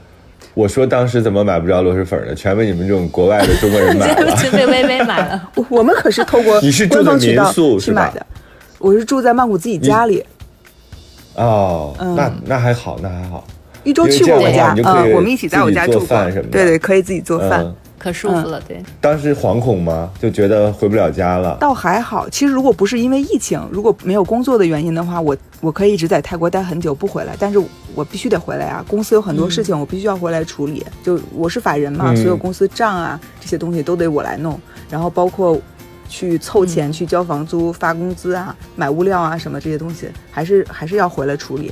[0.61, 2.35] 我说当时怎么买不着螺蛳粉呢？
[2.35, 4.31] 全被你们这种国外的中国人买了。
[4.37, 5.51] 全被微微买了。
[5.55, 8.27] 我 我们可是透过你是住的官方渠道民宿是吧去买的。
[8.79, 10.23] 我是住在曼谷自己家里，
[11.35, 13.47] 哦，嗯那那还好，那还好。
[13.85, 17.61] 一周去过我家嗯，我们一起在我家做饭什么的，对对，可以自己做饭。
[17.63, 18.83] 嗯，可舒服了，对。
[19.01, 20.11] 当时惶恐吗？
[20.19, 21.59] 就觉得回不了家了。
[21.61, 27.63] 倒还好，其实如果不是因为疫情，如果没有工作的原因的话，我我可以一直在泰国待很久不回来，但是
[27.95, 28.83] 我必须得回来啊！
[28.89, 34.59] 公司有很多事情我必须要回来处理，就我是法人嘛，嗯所有公司账啊这些东西都得我来弄，
[34.89, 35.61] 然后包括
[36.09, 41.71] 去凑钱、去交房租、发工资啊、买物料啊什么这些东西，还是还是要回来处理。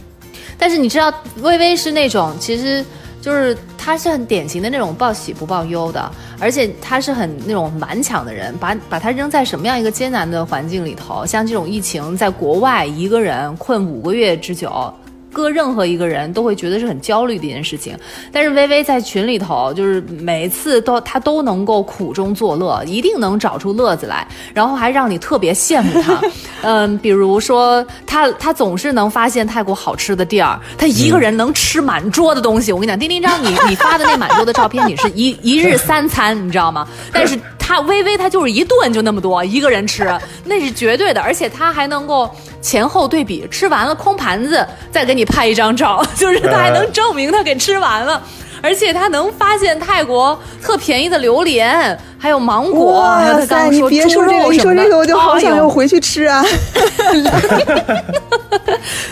[0.58, 2.84] 但是你知道，微微是那种其实
[3.20, 14.92] 就是他是很典型的那种报喜不报忧的，而且他是很那种顽强的人，把把他扔在什么样一个艰难的环境里头，像这种疫情，在国外一个人困五个月之久。
[15.32, 17.96] 搁任何一个人都会觉得是很焦虑的一件事情，
[18.32, 26.20] 但是微微在群里头，就是每一次都他都能够苦中作乐，一定能找出乐子来，然后还让你特别羡慕他。
[26.62, 32.72] 嗯，比如说他他总是能发现泰国好吃的地儿，他一个人能吃满桌的东西。
[32.72, 36.88] 我跟你讲，丁丁张，你你发的那满桌的照片，你是一一日三餐，你知道吗？
[37.12, 40.10] 但是他微微他就是一顿就那么多，一个人吃，
[40.44, 42.28] 那是绝对的，而且他还能够
[42.60, 48.22] 前后对比，吃完了空盘子再给你拍一张照， 就是他还能证明他给吃完了。
[48.62, 56.44] 而且他能发现泰国特便宜的榴莲，还有芒果，还有他刚塞，刚你别猪说这个，一肉什么的说这个我就好想又回去吃啊！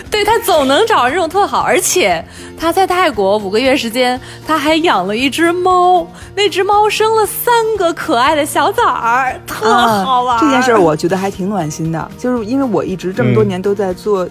[0.09, 2.23] 对他总能找这种特好，而且
[2.59, 10.41] 他在泰国五个月时间，他还养了一只猫，那只猫生了三个可爱的小崽儿，特好玩、啊。
[10.41, 14.27] 这件事儿我觉得还挺暖心的，就是因为我一直这么多嗯年都在做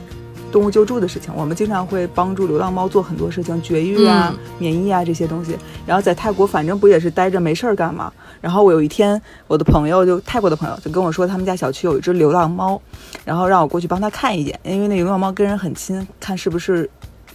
[0.56, 5.54] 动物救助的事情，我们经常会帮助流浪猫做很多事情，绝育啊、嗯免疫啊这些东西。
[5.84, 8.10] 然后在泰国，反正不也是待着没事儿干嘛？
[8.40, 12.80] 然后我有一天，我的朋友就泰国的朋友就跟我说，他们家小区有一只流浪猫，
[13.22, 16.88] 然后让我过去帮他看一眼，因为那流浪猫跟人很亲，看是不是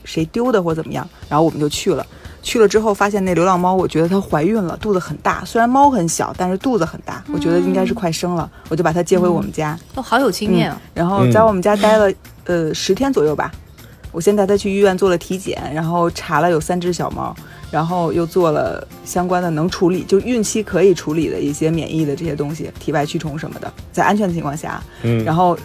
[0.04, 1.08] 谁丢的或怎么样。
[1.30, 2.04] 然后我们就去了。
[2.42, 5.44] 去了之后发现那流浪猫，我觉得它怀孕了，肚子很大。
[5.46, 9.78] 虽然猫很小，但是肚子很大，我觉得应该是快生了，我就把它接回我们家。
[9.96, 10.82] 哦，好有经验啊！
[10.94, 12.12] 然后在我们家待了
[12.46, 13.52] 呃十天左右吧。
[14.12, 17.34] 我先带它去医院做了体检，然后查了有三只小猫，
[17.72, 25.58] 然后又做了相关的能处理，就孕期可以处理的一些免疫的这些东西，体外驱虫什么的，在安全的情况下，嗯然后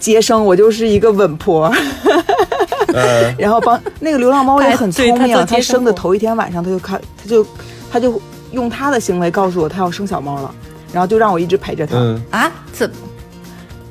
[0.00, 1.72] 接生我就是一个稳婆。
[2.94, 7.46] 嗯然后帮那个流浪猫也很聪明，对它生的头一天晚上，它就看，它就，
[7.90, 8.20] 它就
[8.52, 10.54] 用它的行为告诉我它要生小猫了，
[10.92, 11.96] 然后就让我一直陪着它。
[11.96, 12.90] 嗯啊，怎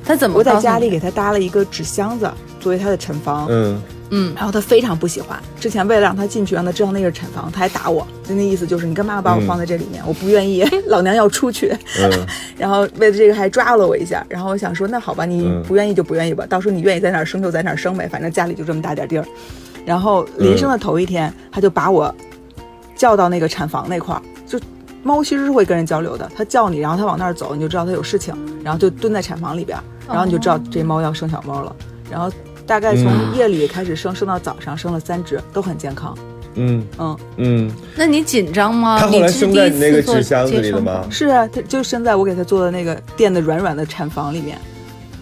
[0.04, 3.82] 它怎么我在家里给它搭了一个纸箱子作为它的产房，嗯
[4.12, 5.38] 嗯然后它非常不喜欢。
[5.60, 10.04] 之前为了让它进去，让它知道那是产房，它还打我，就那意思就是你干嘛把我放在这里面？
[10.06, 11.76] 我不愿意， 老娘要出去。
[12.00, 12.12] 嗯
[12.58, 19.26] 然后为了这个还抓了我一下，然后我想说那好吧，你嗯不愿意就不愿意吧，到时候你愿意在哪儿生就在哪儿生呗，反正家里就这么大点地儿。
[19.86, 22.14] 然后临生的头一天，他就把我
[22.96, 24.60] 叫到那个产房那块儿，就
[25.02, 29.76] 猫其实是会跟人交流的，它叫你，然后它往那儿走，你就知道它有事情，然后就蹲在产房里边，
[30.08, 31.76] 然后你就知道这猫要生小猫了。
[32.12, 32.30] 然后
[32.66, 36.18] 大概从嗯夜里开始生，生到早上，生了三只，都很健康。
[36.56, 38.98] 嗯嗯，嗯，那你紧张吗？
[39.00, 41.06] 它后来你是生在你那个第一次做纸箱子接生里的吗？
[41.10, 44.58] 是啊，它就生在我给它做的那个垫的软软的产房里面。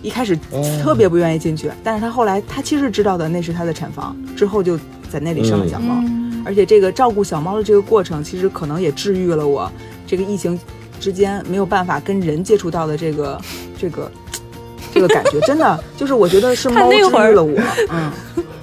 [0.01, 4.77] 一开始哦特别不愿意进去，但是他后来他其实知道的那是他的产房，之后就
[5.11, 5.95] 在那里生了小猫。
[6.05, 9.69] 嗯而且这个照顾小猫的这个过程，其实可能也治愈了我
[10.07, 10.57] 这个疫情
[10.97, 13.41] 之间没有办法跟人接触到的这个
[13.77, 14.09] 这个
[14.99, 17.57] 这个感觉，真的就是我觉得是猫治那会儿愈了我。
[17.89, 18.11] 嗯，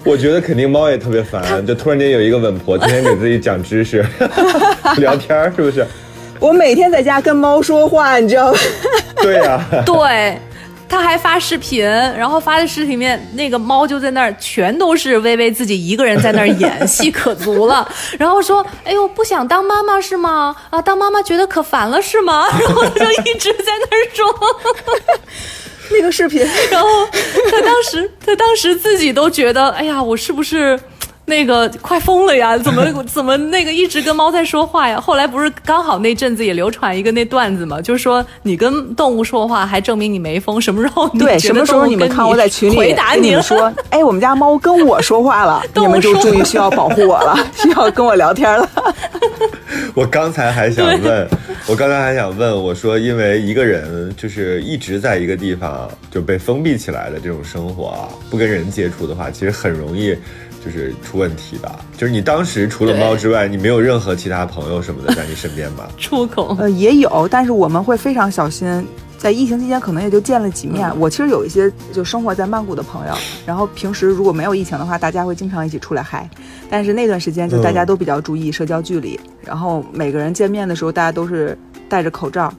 [0.05, 4.05] 我觉得肯定猫也特别烦，就突然间有一个稳婆天天给自己讲知识，
[4.99, 5.87] 聊天儿是不是？
[6.39, 8.59] 我每天在家跟猫说话，你知道吗？
[9.23, 10.39] 对呀、 对。
[10.89, 17.87] 他还发视频，然后发的视频里面那个猫就在那儿，全都是微微自己一个人在那儿演戏，可足了。
[18.17, 20.55] 然后说：“哎呦，不想当妈妈是吗？
[20.71, 24.33] 啊，当妈妈觉得可烦了是吗？”然后他就一直在那儿说。
[25.91, 26.89] 那个视频， 然后
[27.51, 30.79] 他当时，他当时自己都觉得，哎呀，我是不是
[31.27, 32.57] 那个快疯了呀？
[32.59, 35.01] 怎么怎么那个一直跟猫在说话呀？
[35.01, 40.61] 后来不是刚好那阵子也流传一个那段子嘛，就是说你跟动物说话，还证明你没疯。
[40.61, 48.69] 什么时候你对，什么时候你们看我在群里回答你们说， 哎，我们家猫跟我说话了， 动物你们就终于需要保护我了，需要跟我聊天了。
[49.95, 51.29] 我刚才还想问，
[51.67, 60.17] 我刚才还想问，我说，因为一个人就是一直在一个地方就被封闭起来的这种生活啊，不跟人接触的话，其实很容易
[60.67, 61.79] 就是出问题吧。
[61.97, 65.87] 就是你当时除了猫之外，你没有任何其他朋友什么的 在你身边吗？
[65.97, 66.57] 出口。
[66.59, 68.85] 呃，也有，但是我们会非常小心。
[69.17, 70.93] 在疫情期间，可能也就见了几面。
[71.01, 73.15] 我其实有一些就生活在曼谷的朋友，
[73.47, 76.29] 然后平时如果没有疫情的话，大家会经常一起出来嗨。
[76.69, 81.57] 但是那段时间就大家都比较注意社交距离，然后每个人见面的时候，大家都是
[81.89, 82.53] 戴着口罩，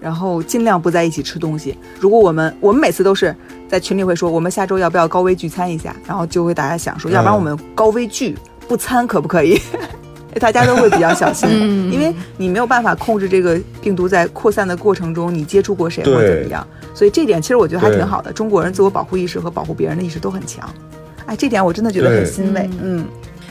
[0.00, 1.76] 然后尽量不在一起吃东西。
[2.00, 3.34] 如果我们我们每次都是
[3.68, 8.34] 在群里会说，我们下周要不要高危聚餐一下，然后就会大家想说，要不然我们高危聚
[8.66, 9.60] 不餐可不可以？
[10.38, 11.90] 大家都会比较小心， 嗯。
[11.92, 18.32] 因为你没有办法控制这个病毒在扩散的过程中你接触过谁或者怎么样，所以这点其实我觉得还挺好的。
[18.32, 20.68] 中国人自我保护意识和保护别人的意识都很强，
[21.26, 22.70] 哎，这点我真的觉得很欣慰。
[22.80, 23.04] 嗯，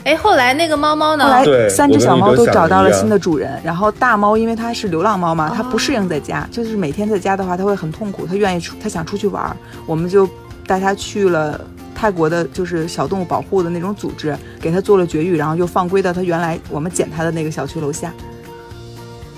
[0.08, 1.24] 哎，后来那个猫猫呢？
[1.24, 10.26] 后来三只小猫都找到了新的主人，然后大猫因为它是流浪猫嘛，它哦不适应在家，就是每天在家的话它会很痛苦，它愿意出，它想出去玩儿，我们就
[10.66, 11.60] 带它去了。
[11.94, 18.12] 泰国的就是小动物保护的那种组织，给它做了绝育，然后又放归到它原来我们捡它的那个小区楼下，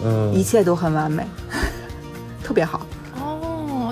[0.04, 1.26] 嗯一切都很完美，
[2.44, 2.79] 特别好。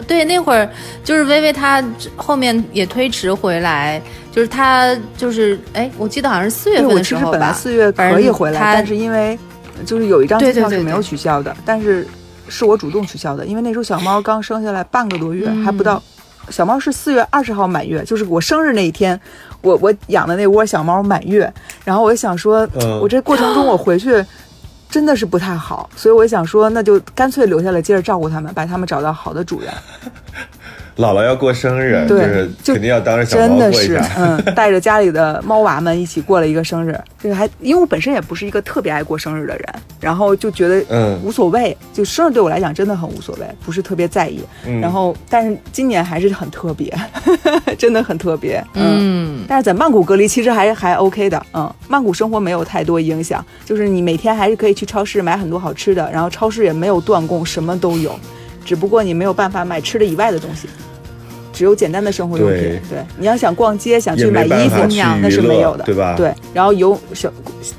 [0.08, 0.68] 哦，对，那会儿
[1.04, 1.84] 就是微微她
[2.16, 4.00] 后面也推迟回来，
[4.32, 7.52] 就是她就是哎，我记得好像是四月对，份我其实本来的时候吧。
[7.52, 9.38] 四月可以回来，但是因为
[9.84, 12.06] 就是有一张机票是没有取消的，但是
[12.48, 16.02] 是我主动取消的，因为那时候小猫刚生下来半个多月，嗯还不到。
[16.50, 19.20] 小猫是四月二十号满月，就是我生日那一天，
[19.60, 21.52] 我我养的那窝小猫满月，
[21.84, 24.24] 然后我就想说，嗯我这过程中我回去
[24.90, 29.72] 真的是不太好，所以我想说，那就干脆留下来接着照顾他们，把他们找到好的主人。
[30.98, 32.18] 姥姥要过生日，对
[32.60, 36.98] 就是肯定要当着小真的是猫过一下。，嗯， 带着家里的猫娃们一起过了一个生日。
[37.20, 39.64] 这个还因为我本身也不是一个特别爱过生日的人，
[40.00, 44.40] 然后就觉得嗯无所谓，就生日对我来讲真的很无所谓，不是特别在意。
[44.66, 46.92] 嗯然后，但是今年还是很特别，
[47.78, 48.58] 真的很特别。
[48.74, 58.18] 嗯，嗯，但是在曼谷隔离其实还还 OK 的，嗯，曼谷生活没有太多影响，就是你每天还是可以去超市买很多好吃的，然后超市也没有断供，什么都有，
[58.64, 60.68] 只不过你没有办法买吃的以外的东西。
[61.58, 62.56] 只有简单的生活用品。
[62.56, 67.28] 对对，你要想逛街，想去买衣服没办法，去那是没有的，对吧对，然后游小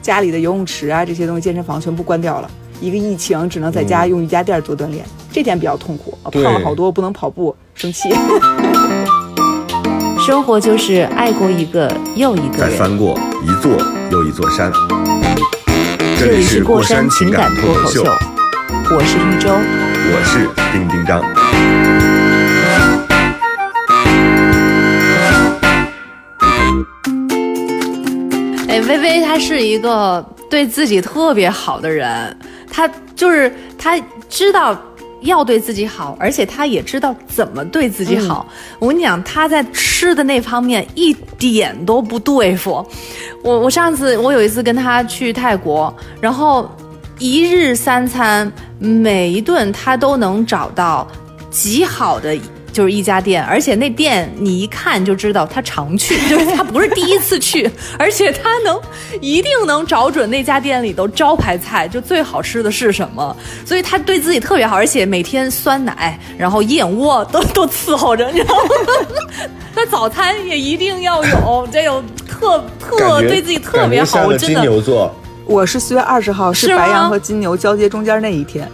[0.02, 2.52] 家里的游泳池啊这些东西，健身房全部关掉了。
[2.82, 6.18] 一个疫情，只能在家用瑜伽垫做锻炼，这点比较痛苦。
[6.26, 8.10] 胖了好多，不能跑步，生气。
[10.28, 12.72] 生活就是爱过一个又一个人。
[12.72, 13.72] 再翻过一座
[14.12, 14.70] 又一座山。
[16.20, 18.04] 这里是过山情感脱口秀，
[18.92, 19.50] 我是玉州。
[20.12, 21.24] 我是丁丁张。
[28.90, 32.36] 薇薇她是一个对自己特别好的人，
[32.72, 34.76] 她就是她知道
[35.22, 38.48] 要对自己好，而且她也知道怎么对自己好。
[38.80, 42.86] 我跟你讲，她在吃的那方面一点都不对付。
[43.44, 46.70] 我我上次我有一次跟她去泰国，然后
[47.20, 51.08] 一日三餐每一顿她都能找到
[51.52, 52.36] 极好的。
[52.72, 58.80] 就是一家店，而且那店你一看就知道他常去， 就是他不是第一次去， 而且他能
[59.22, 68.70] 一定能找准那家店里头招牌菜，就最好吃的是什么，所以他对自己特别好，而且每天酸奶，然后燕窝都 都伺候着，你知道吗？
[69.76, 75.14] 他早餐也一定要有，这有特特对自己特别好，真的牛座。
[75.46, 78.70] 我是四月二十号，是白羊和金牛交接中间那一天。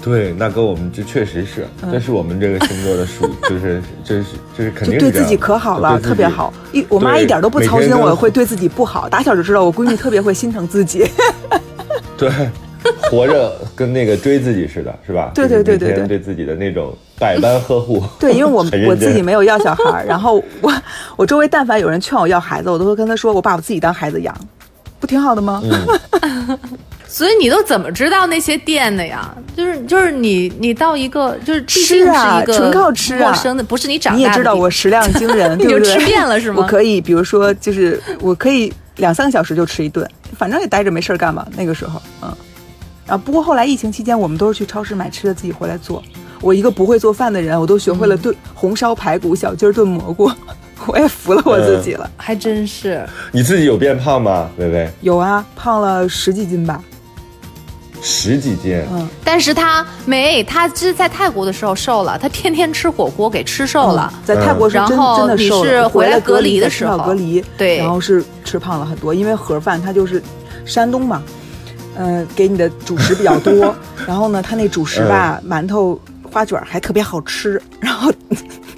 [0.00, 4.26] 对，那跟我们这确实是，这是我们这个星座的属， 就是这是
[4.56, 6.52] 这是肯定对自己可好了，特别好。
[6.72, 11.10] 一我妈一点都不操心我会对自己不好，打小就知道我闺女特别会心疼自己。
[12.16, 12.30] 对，
[13.10, 15.32] 活着跟那个追自己似的，是吧？
[15.34, 18.02] 对对对对对对自己的那种百般呵护。
[18.20, 20.72] 对，因为我我自己没有要小孩，然后我
[21.16, 24.34] 我周围但凡有人劝我要孩子，我都会跟他说，我把我自己当孩子养，
[25.00, 25.60] 不挺好的吗？
[25.64, 26.58] 嗯
[27.08, 29.34] 所以你都怎么知道那些店的呀？
[29.56, 35.94] 就是就是你你到一个就是吃啊是一个纯靠吃啊陌生的，不是你长大的你也知道我食量惊人，你 对不对？
[35.94, 41.46] 就吃遍了是吗我可以，比如说，就是我可以两三个小时就吃一顿，反正也待着没事儿干嘛。
[41.56, 42.32] 那个时候，嗯，
[43.06, 46.02] 啊，不过后来疫情期间，我们都是去超市买吃的，自己回来做。
[46.40, 50.30] 我一个不会做饭的人，我都学会了炖红烧排骨、小鸡儿炖蘑菇，
[50.86, 52.08] 我也服了我自己了。
[52.16, 53.04] 还真是。
[53.32, 54.48] 你自己有变胖吗？
[54.56, 56.80] 薇薇，有啊，胖了十几斤吧。
[58.00, 64.12] 十几斤，嗯，但是他没，他是在泰国的时候瘦了，他天天吃火锅给吃瘦了。
[64.24, 65.70] 在泰国是真、然后你真的瘦了。
[65.70, 66.98] 是回来来隔离的时候。
[66.98, 67.78] 隔离，对。
[67.78, 70.22] 然后是吃胖了很多，因为盒饭它就是
[70.64, 71.22] 山东嘛，
[71.96, 73.74] 嗯、给你的主食比较多，
[74.06, 75.98] 然后呢，他那主食吧，馒头、
[76.30, 78.12] 花卷还特别好吃， 然后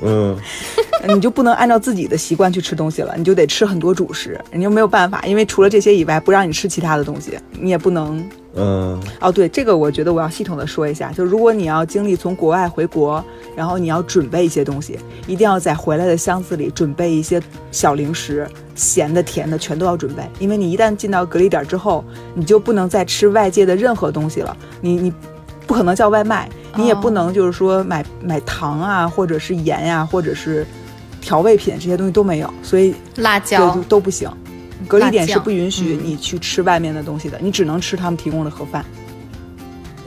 [0.03, 0.35] 嗯，
[1.07, 8.27] 你就不能按照自己的习惯去吃东西了，你就得吃很多主食，你就没有办法，因为除了这些以外，不让你吃其他的东西，你也不能
[8.57, 13.25] 嗯，哦，对，这个我觉得我要系统的说一下，就如果你要经历从国外回国，
[13.55, 14.99] 然后你要准备一些东西，
[15.29, 17.41] 一定要在回来的箱子里准备一些
[17.71, 25.13] 小零食，咸的、甜的全都要准备，因为你一旦进到隔离点之后，你就不能再吃外界的任何东西了，你你
[25.67, 30.67] 不可能叫外卖，你也不能就是说买买糖啊，或者是盐呀、或者是
[31.21, 33.73] 调味品这些东西都没有，所以对辣椒。
[33.77, 34.29] 都都不行。
[34.91, 36.01] 隔离点是不允许嗯。
[36.05, 38.85] 你去吃外面的东西的，你只能吃他们提供的盒饭。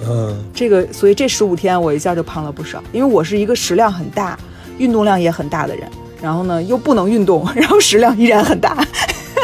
[0.06, 4.38] 嗯，这个，所以这十五天我一下就胖了不少，因为我是一个食量很大、
[4.78, 5.90] 运动量也很大的人，
[6.22, 8.86] 然后呢又不能运动， 然后食量依然很大，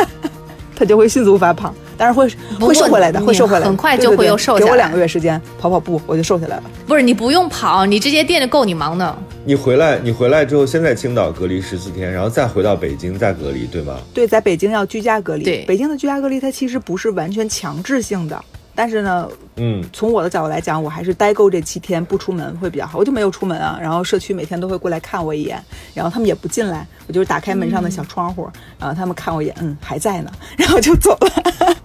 [0.75, 2.25] 他就会迅速发胖，但是会
[2.57, 6.63] 不会瘦回来的，会瘦回来的，很快就会又瘦下来给我两个月时间跑跑步，我就瘦下来了。
[6.87, 9.17] 不是你不用跑，你这些店就够你忙的。
[9.43, 13.97] 你回来，你回来之后，先在青岛隔离十四天，然后再回到北京再隔离，对吗？
[14.13, 18.41] 对，在北京要居家隔离，对北京的居家隔离它其实不是完全强制性的，
[18.73, 19.27] 但是呢，
[19.57, 22.97] 嗯，从我的角度来讲，我还是待够这七天不出门会比较好。
[22.97, 25.61] 我就没有出门啊，然后社区每天都会过来看我一眼，
[25.93, 28.47] 然后他们也不进来，我就是打开门上的小窗户，
[28.79, 31.75] 然后他们看我一眼，嗯，还在呢，然后就走了。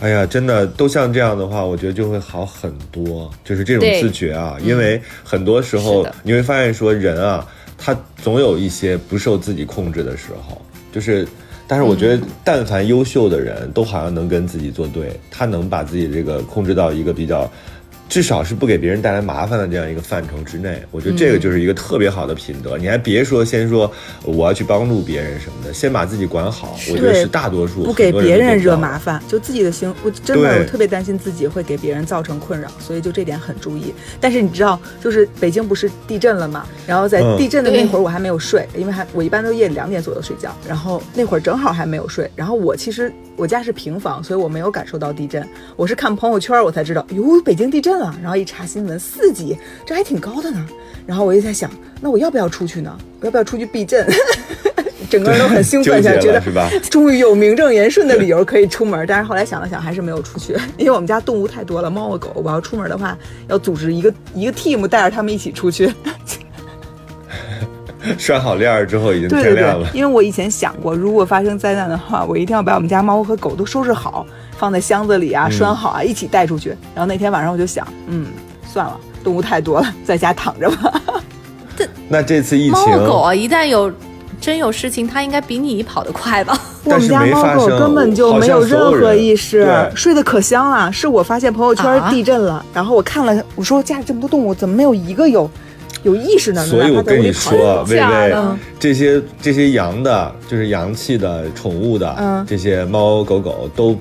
[0.00, 3.30] 哎呀，真的都像这样的话，我觉得就会好很多。
[3.44, 7.46] 就是这种自觉啊，因为很多时候你会发现说人啊，
[7.78, 10.60] 他总有一些不受自己控制的时候，
[10.92, 11.26] 就是。
[11.68, 17.48] 但是我觉得，但凡优秀的人都好像能跟自己作对，他能把自己这个控制到一个比较，
[18.10, 20.82] 至少是不给别人带来麻烦的这样一个范畴之内。
[20.90, 22.76] 我觉得这个就是一个特别好的品德。
[22.76, 23.90] 你还别说先说
[24.24, 26.76] 我要去帮助别人什么的，先把自己管好。
[26.90, 33.94] 我觉得是大多数不给别人惹麻烦，就自己的行，我真的我特别担心自己会给别人造成困扰，所以就这点很注意。
[34.20, 42.28] 但是你知道，就是北京不是地震了嘛，然后在嗯地震的那会儿我还没有睡，因为还我一般都夜里两点左右睡觉，然后那会儿正好还没有睡。
[42.34, 50.62] 然后我其实我家是平房，所以我没有感受到地震，我是看朋友圈我才知道，哟，北京地震了，然后一查新闻，四级，这还挺高的呢。
[51.06, 51.70] 然后我就在想，
[52.02, 52.94] 那我要不要出去呢？
[53.18, 54.06] 我要不要出去避震？
[55.08, 56.40] 整个人都很兴奋，想觉得？
[56.90, 59.06] 终于有名正言顺的理由可以出门。
[59.08, 62.30] 但是后来想了想，还是没有出去，因为我们家动物太多了，猫和狗。
[62.34, 63.16] 我要出门的话，
[63.48, 65.90] 要组织一个一个 team 带着他们一起出去。
[68.18, 69.88] 拴好链儿之后，已经天亮了。
[69.92, 74.26] 因为我以前想过，如果发生灾难的话，我一定要把我们家猫和狗都收拾好，
[74.56, 76.70] 放在箱子里啊，拴好啊，一起带出去。
[76.94, 78.26] 然后那天晚上我就想，嗯，
[78.66, 81.00] 算了，动物太多了，在家躺着吧。
[81.76, 83.92] 这那这次疫情，猫和狗啊，一旦有
[84.40, 86.58] 真有事情，它应该比你跑得快吧？
[86.84, 90.90] 我们家猫狗根本就没有任何意识，睡得可香了。
[90.90, 95.50] 是我发现朋友圈地震了，然后我看了，我说家里这么多动物，怎么没有一个有？
[96.02, 98.34] 有意识的，所以我跟你说，薇薇，
[98.78, 103.96] 这些这些阳的，就是阳气的宠物的，这些猫狗狗都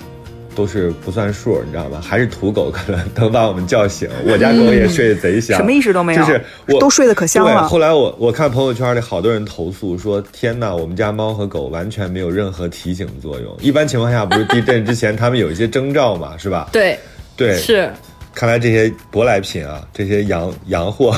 [0.56, 2.02] 都是不算数，你知道吗？
[2.02, 4.10] 还是土狗可能能把我们叫醒。
[4.26, 7.68] 我家狗也睡得贼香，什么意识都没有，就是我都睡得可香了。
[7.68, 13.56] 后来我我看朋友圈里好多人投诉说，天哪，我们家猫和狗完全没有任何提醒作用。
[13.62, 16.70] 一般情况下，不是地震之前它们有一些征兆嘛，是吧？
[16.72, 16.98] 对
[17.36, 17.92] 对是。
[18.40, 21.14] 看来这些舶来品啊，这些洋洋货，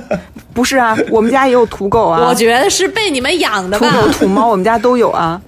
[0.54, 2.26] 不是啊，我们家也有土狗啊。
[2.26, 3.90] 我觉得是被你们养的吧。
[3.90, 5.38] 土狗、土猫，我们家都有啊，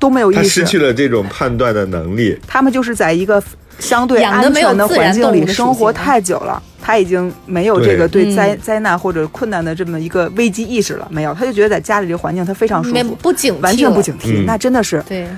[0.00, 0.48] 都没有意识。
[0.48, 2.36] 失去了这种判断的能力。
[2.48, 3.40] 他们就是在一个
[3.78, 11.06] 相对安全的环境里生活太久了，他已经没有这个对灾灾难或者困难的这么一个危机意识了。
[11.12, 14.42] 没有，他就觉得在家里这环境他非常舒服，不警完全不警惕。
[14.44, 15.28] 那真的是对，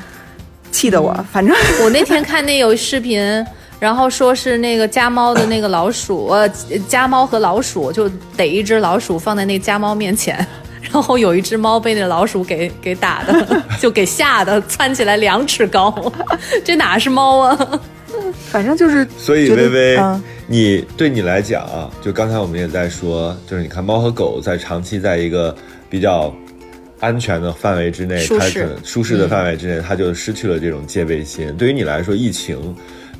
[0.72, 1.14] 气得我。
[1.30, 3.45] 反正我那天看那有视频。
[3.81, 6.49] 然后说是那个家猫的那个老鼠，呃，
[6.89, 10.35] 家猫和老鼠就逮一只老鼠放在那家猫面前，
[10.81, 16.12] 然后有一只猫被那老鼠给给打的， 就给吓得窜起来两尺高，
[16.64, 17.81] 这哪是猫啊？
[18.51, 19.07] 反正就是。
[19.18, 19.99] 所以微微，
[20.47, 25.55] 你对你来讲啊，就刚才我们也在说，就是你看猫和狗在长期在一个
[25.91, 26.33] 比较
[27.01, 31.55] 安全的范围之内，它可舒适的范围之内，它就失去了这种戒备心。
[31.57, 32.75] 对于你来说，疫情。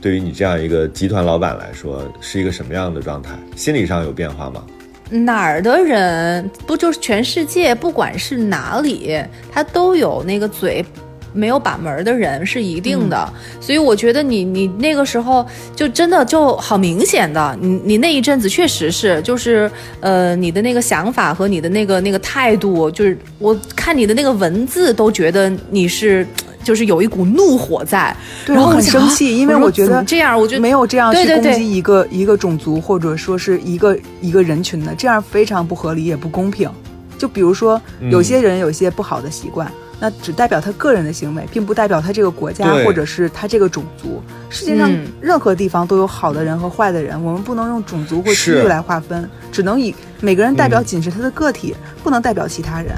[0.05, 3.31] 对于你这样一个集团老板来说，是一个什么样的状态？
[3.57, 4.63] 心理上有变化吗？
[5.09, 9.19] 哪儿的人不就是全世界，不管是哪里，
[9.51, 10.85] 他都有那个嘴
[11.33, 13.27] 没有把门的人，是一定的。
[13.63, 26.27] 所以我觉得你你那个时候就真的就好明显的，你你那一阵子确实是，就是呃，你的那个想法和你的那个那个态度，就是我看你的那个文字都觉得你是。
[26.65, 36.69] 就是有一股怒火在，然后很生气，因为我觉得这样，我觉得没有这样去攻击一个一个种族或者说是一个一个人群的，这样非常不合理也不公平。
[37.17, 44.21] 就比如说，有些人有些不好的习惯，那只代表他个人的行为，并不代表他这个国家或者是他这个种族。
[44.51, 44.91] 世界上
[45.21, 52.95] 任何地方都有好的人和坏的人，我们不能用种族或区域来划分，只能以每个人代表仅是他的个体，不能代表其他人。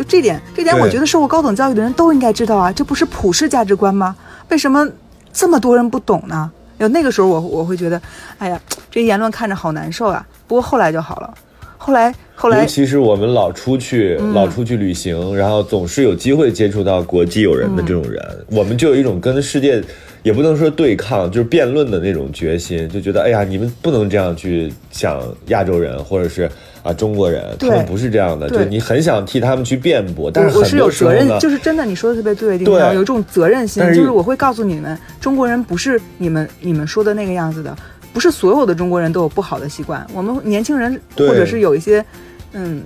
[0.00, 4.16] 就这点，这点我觉得受过高等教育的人都应该知道啊，这不是普世价值观吗？
[4.48, 4.88] 为什么
[5.30, 6.50] 这么多人不懂呢？
[6.78, 8.00] 有那个时候我我会觉得，
[8.38, 8.58] 哎呀，
[8.90, 10.26] 这言论看着好难受啊。
[10.46, 11.34] 不过后来就好了，
[11.76, 18.20] 后来后来，尤其是我们老出去老出去旅行，然后总是有机会接触到国际友人的这种人，
[18.50, 19.82] 我们就有一种跟世界。
[20.22, 26.46] 也不能说对抗，就是辩论的那种决心，就觉得哎呀，你们不能这样去想亚洲人，或者是
[26.82, 37.74] 啊中国人，他们不是这样的，就你很想替他们去辩驳，但是我是有责任，就是真的，你说的特别对，的地方，有一种责任心，就是我会告诉你们，中国人不是你们你们说的那个样子的，
[38.12, 42.04] 不是所有的中国人都有不好的习惯，我们年轻人或者是有一些
[42.52, 42.82] 嗯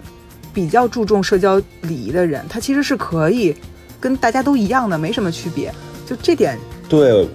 [0.53, 3.57] 比较注重社交礼仪的人，他其实是可以
[3.99, 5.73] 跟大家都一样的，没什么区别，
[6.07, 6.57] 就这点。
[6.89, 7.29] 对，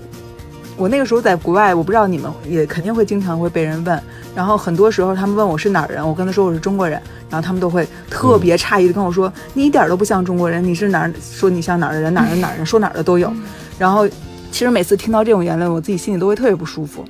[0.78, 4.02] 我那个时候在国外，我不知道你们也肯定会经常会被人问，
[4.34, 11.14] 然后很多时候他们问我是哪儿人，我跟他说我是中国人，然后他们都会特别诧异的跟我说，你一点都不像中国人，你是哪儿？
[11.20, 13.30] 说你像哪儿的人，哪儿的哪儿人，说哪儿的都有。
[13.78, 14.08] 然后
[14.52, 17.04] 其实每次听到这种言论，我自己心里都会特别不舒服，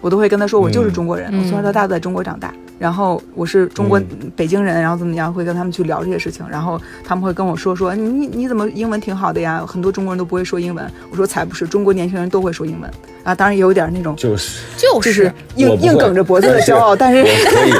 [0.00, 2.54] 我都会跟他说我就是中国人，我从小到大都在中国长大。
[2.80, 4.00] 然后我是中国
[4.34, 9.62] 北京人，然后怎么样会跟他们去聊这些事情，然后他们会跟我说说你你怎么英文挺好的呀？
[9.68, 10.90] 很多中国人都不会说英文。
[11.10, 12.90] 我说才不是，中国年轻人都会说英文
[13.22, 17.72] 啊，当然也有点那种就是就是硬硬梗着脖子的骄傲，但是可以。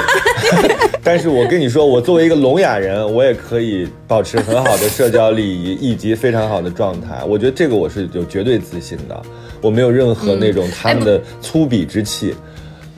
[1.03, 7.25] 但是我跟你说，我作为一个聋哑人，我也可以保持很好的社交礼仪以及非常好的状态。
[7.27, 9.19] 我觉得这个我是有绝对自信的，
[9.63, 12.35] 我没有任何那种他们的粗鄙之气。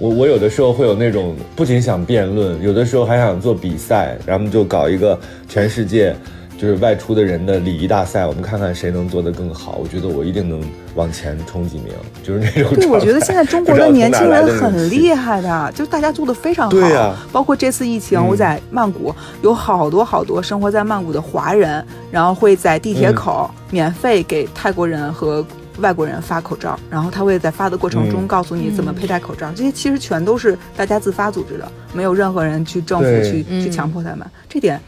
[0.02, 5.16] 我我有的时候会有那种不仅想辩论，有的时候还想做比赛，然后就搞一个
[5.48, 6.12] 全世界，
[6.58, 9.78] 就是外出的人的礼仪大赛，我们看看谁能做得更好。
[9.80, 10.60] 我觉得我一定能
[10.96, 12.74] 往前冲几名，就是那种。
[12.74, 16.70] 对，我觉得现在中国的年轻人很厉害的，就大家做的非常好。
[16.72, 25.46] 对呀，包括这次疫情，我在曼谷有好多好多生活在曼谷的华人，然后会在地铁口免费给泰国人和
[25.82, 29.52] 外国人发口罩，然后他会在发的过程中告诉你怎么佩戴口罩。
[29.54, 34.26] 这些其实全都是大家自发组织的，没有任何人去政府去去强迫他们。
[34.48, 34.80] 这点。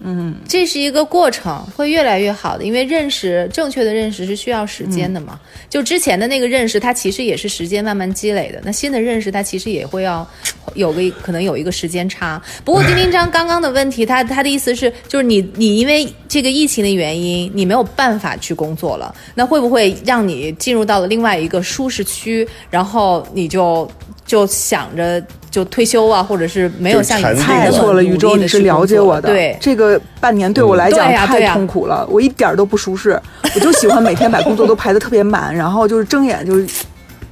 [0.00, 5.40] 嗯，这是一个过程，会越来越好的，因为认识正确的认识是需要时间的嘛。
[5.70, 8.60] 就之前的那个认识，它其实也是时间慢慢积累的。
[8.64, 10.26] 那新的认识，它其实也会要
[10.74, 12.42] 有个可能有一个时间差。
[12.64, 23.90] 不过丁丁章刚刚的问题，他他的意思是，就是你你因为这个疫情的原因，你没有办法去工作了，那会不会让你进入到了另外一个舒适区，然后你就
[24.26, 25.22] 就想着。
[25.54, 28.02] 就退休啊，或者是没有像以前太错了。
[28.02, 29.28] 宇宙，你是了解我的。
[29.28, 33.16] 对，这个半年对我来讲太痛苦了，我一点都不舒适。
[33.54, 36.66] 我就喜欢每天把工作都排的特别满，然后就是睁眼就是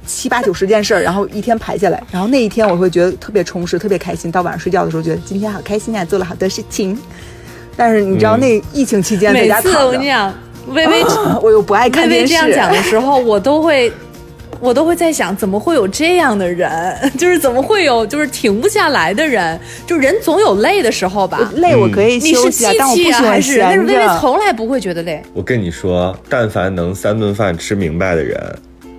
[0.05, 4.31] 七八九十件事儿，然后一天排下来，然后那一天我会觉得特别充实，特别开心。
[4.31, 6.97] 到晚上睡觉的时候，觉得今天好开心啊，做了好多事情。
[7.75, 10.33] 但是你知道，那疫情期间在家躺着，我跟你讲，
[10.69, 11.03] 微微，
[11.43, 12.33] 我又不爱看电视。
[12.33, 13.91] 这样讲的时候，我都会。
[14.63, 16.71] 我都会在想，怎么会有这样的人？
[17.19, 19.59] 就是怎么会有，就是停不下来的人？
[19.85, 21.51] 就人总有累的时候吧。
[21.55, 25.21] 累我可以休息，但我不喜欢闲但是微微从来不会觉得累。
[25.33, 28.39] 我跟你说，但凡能三顿饭吃明白的人。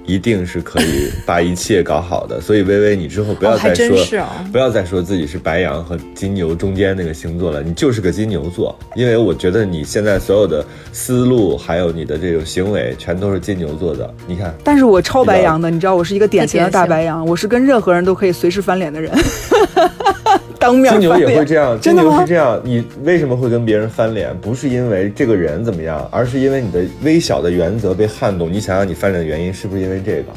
[0.07, 14.13] 一定是可以把一切搞好的， 所以微微，你之后不要再说，不要再说自己是白羊和金牛中间那个星座了，你就是个金牛座，因为我觉得你现在所有的思路还有你的这种行为，全都是金牛座的。
[14.27, 19.11] 你看，但是我超白羊的，你知道，我是一个典型的 大白羊，我是跟任何人都可以随时翻脸的人。
[20.65, 22.59] 当面金牛也会这样， 金牛是这样。
[22.65, 24.35] 你为什么会跟别人翻脸？
[24.41, 28.51] 不是因为这个人怎么样，而是因为你的微小的原则被撼动。
[28.51, 30.29] 你想想，你翻脸的原因是不是因为这个？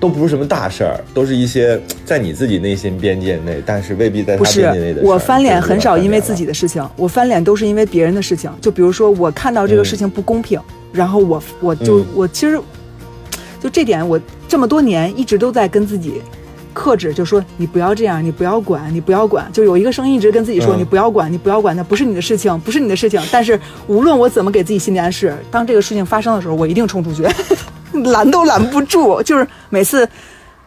[0.00, 5.02] 都不是什么大事儿，都是一些在你自己内心边界内，但是未必在他边界内的。
[5.02, 8.50] 我翻脸很少因为自己的事情，我翻脸都是因为别人的事情。
[8.62, 10.58] 就比如说，我看到这个事情不公平，
[10.90, 12.58] 然后我我就我其实
[13.60, 14.18] 就这点，我
[14.48, 16.22] 这么多年一直都在跟自己。
[16.72, 19.50] 克制，就说你不要这样，你不要管，你不要管。
[19.52, 23.20] 就有一个声音一直跟自己说，你不要管，你不要管，那不是你的事情，不是你的事情。
[23.32, 27.26] 但是无论我怎么给自己心理暗示，当这个事情发生的时候，我一定冲出去，
[28.10, 29.22] 拦都拦不住。
[29.22, 30.08] 就是每次，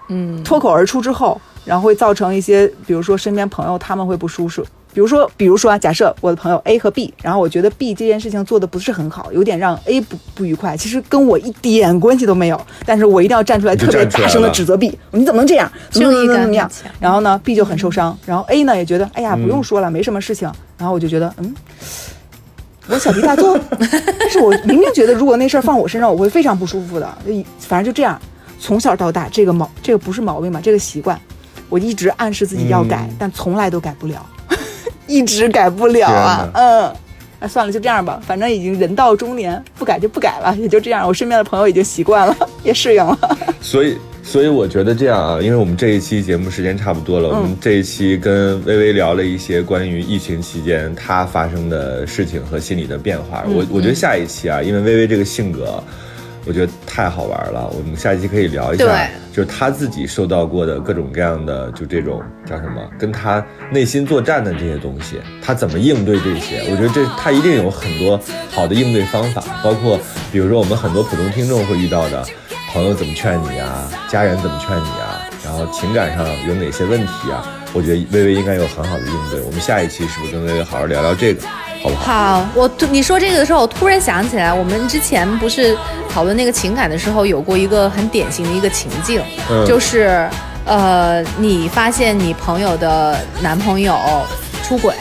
[0.09, 4.63] 嗯，脱口而出之后，然后会造成一些，比如说身边朋友他们会不舒适。
[4.93, 15.71] 比如说，比如说啊，假设我的朋友 A 和 B，然后我觉得 B 这件事情做的不是很好，有点让 A 不不愉快，其实跟我一点关系都没有，但是我一定要站出来，特别大声的指责 B，你怎么能这样？
[15.89, 16.69] 怎么怎么怎么样？
[16.99, 20.51] 然后呢，B 就很受伤，然后 A 呢也觉得，哎呀，不用说了，没什么事情。
[20.77, 21.55] 然后我就觉得，嗯，
[22.87, 23.57] 我小题大做，
[24.19, 27.17] 但是我明明觉得，如果那事儿放我身上，我会非常不舒服的。
[27.59, 28.19] 反正就这样，
[28.59, 31.19] 从小到大，这个毛，这个不是毛病嘛，这个习惯，
[31.69, 34.25] 我一直暗示自己要改，但从来都改不了。
[35.07, 36.93] 一直改不了啊，嗯，
[37.39, 41.07] 那算了，就这样吧，反正已经人到中年，不改就不改了，也就这样。
[41.07, 43.17] 我身边的朋友已经习惯了，也适应了。
[43.61, 53.43] 所以，所以我觉得这样啊，因为我们这一期节目时间差不多了，我们这一期跟微微聊了一些关于疫情期间她发生的事情和心理的变化。
[53.47, 55.83] 我我觉得下一期啊，因为微微这个性格。
[56.45, 66.61] 我觉得太好玩了，我们下一期可以聊一下，就是他自己受到过的各种各样的，就这种叫什么，跟他内心作战的这些东西，他怎么应对这些？
[66.69, 68.19] 我觉得这他一定有很多
[68.51, 69.97] 好的应对方法，包括
[70.31, 72.25] 比如说我们很多普通听众会遇到的，
[72.71, 77.47] 朋友怎么劝你啊，家人怎么劝你啊，然后情感上有哪些问题啊？
[77.73, 79.41] 我觉得微微应该有很好的应对。
[79.41, 81.41] 我们下一期是不是跟微微好好聊聊这个？
[81.91, 85.77] 好，我你说这个的时候，我突然想起来，我们之前不是
[86.09, 89.21] 讨论那个情感的时候，有过一个很典型的一个情境，
[89.65, 90.29] 就是，
[90.65, 93.97] 呃，你发现你朋友的男朋友。
[94.63, 94.93] 出轨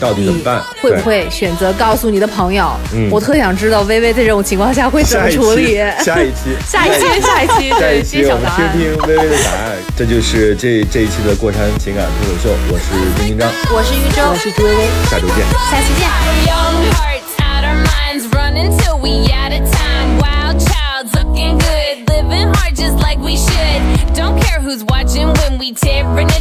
[0.00, 0.62] 到底怎么办？
[0.80, 2.72] 会不会选择告诉你的朋友？
[3.10, 5.76] 我特想知道微微在这种情况下会怎么处理。
[6.02, 9.76] 下一期，下一期， 下一期，下一期， 我们听听微微的答案。
[9.96, 12.50] 这就是这这一期的过山情感脱口秀。
[12.72, 12.84] 我是
[13.18, 14.88] 丁丁章，我是玉州，我是朱微微。
[15.08, 16.08] 下周见，下期见。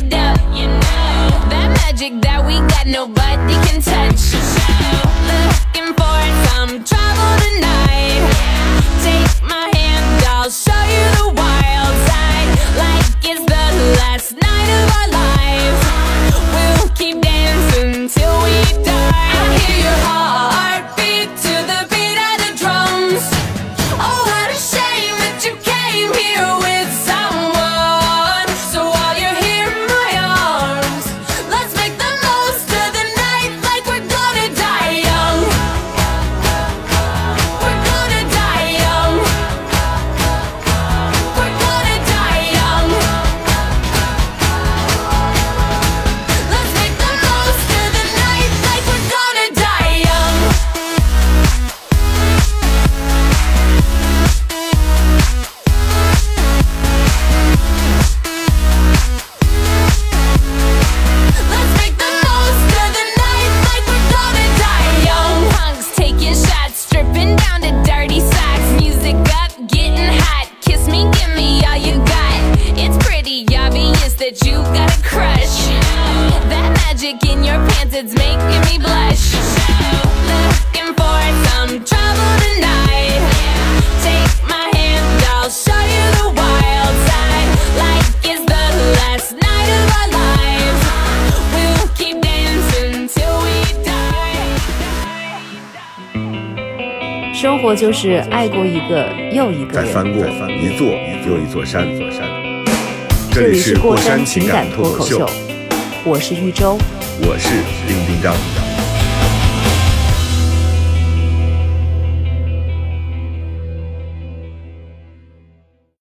[0.10, 0.79] That
[2.00, 4.32] magic that we got, nobody can touch.
[5.28, 8.24] Looking for some trouble tonight.
[9.04, 12.50] Take my hand, I'll show you the wild side.
[12.80, 13.66] Like it's the
[14.00, 15.80] last night of our lives.
[16.56, 18.08] We'll keep dancing
[98.00, 99.86] 就是爱过一个又一个人。
[99.86, 100.88] 再翻过一座
[101.28, 101.86] 又一座山。
[103.30, 105.30] 这里是过山情情感脱脱口秀，
[106.06, 106.78] 我是玉州。
[107.22, 107.50] 我是
[107.86, 108.34] 丁丁张。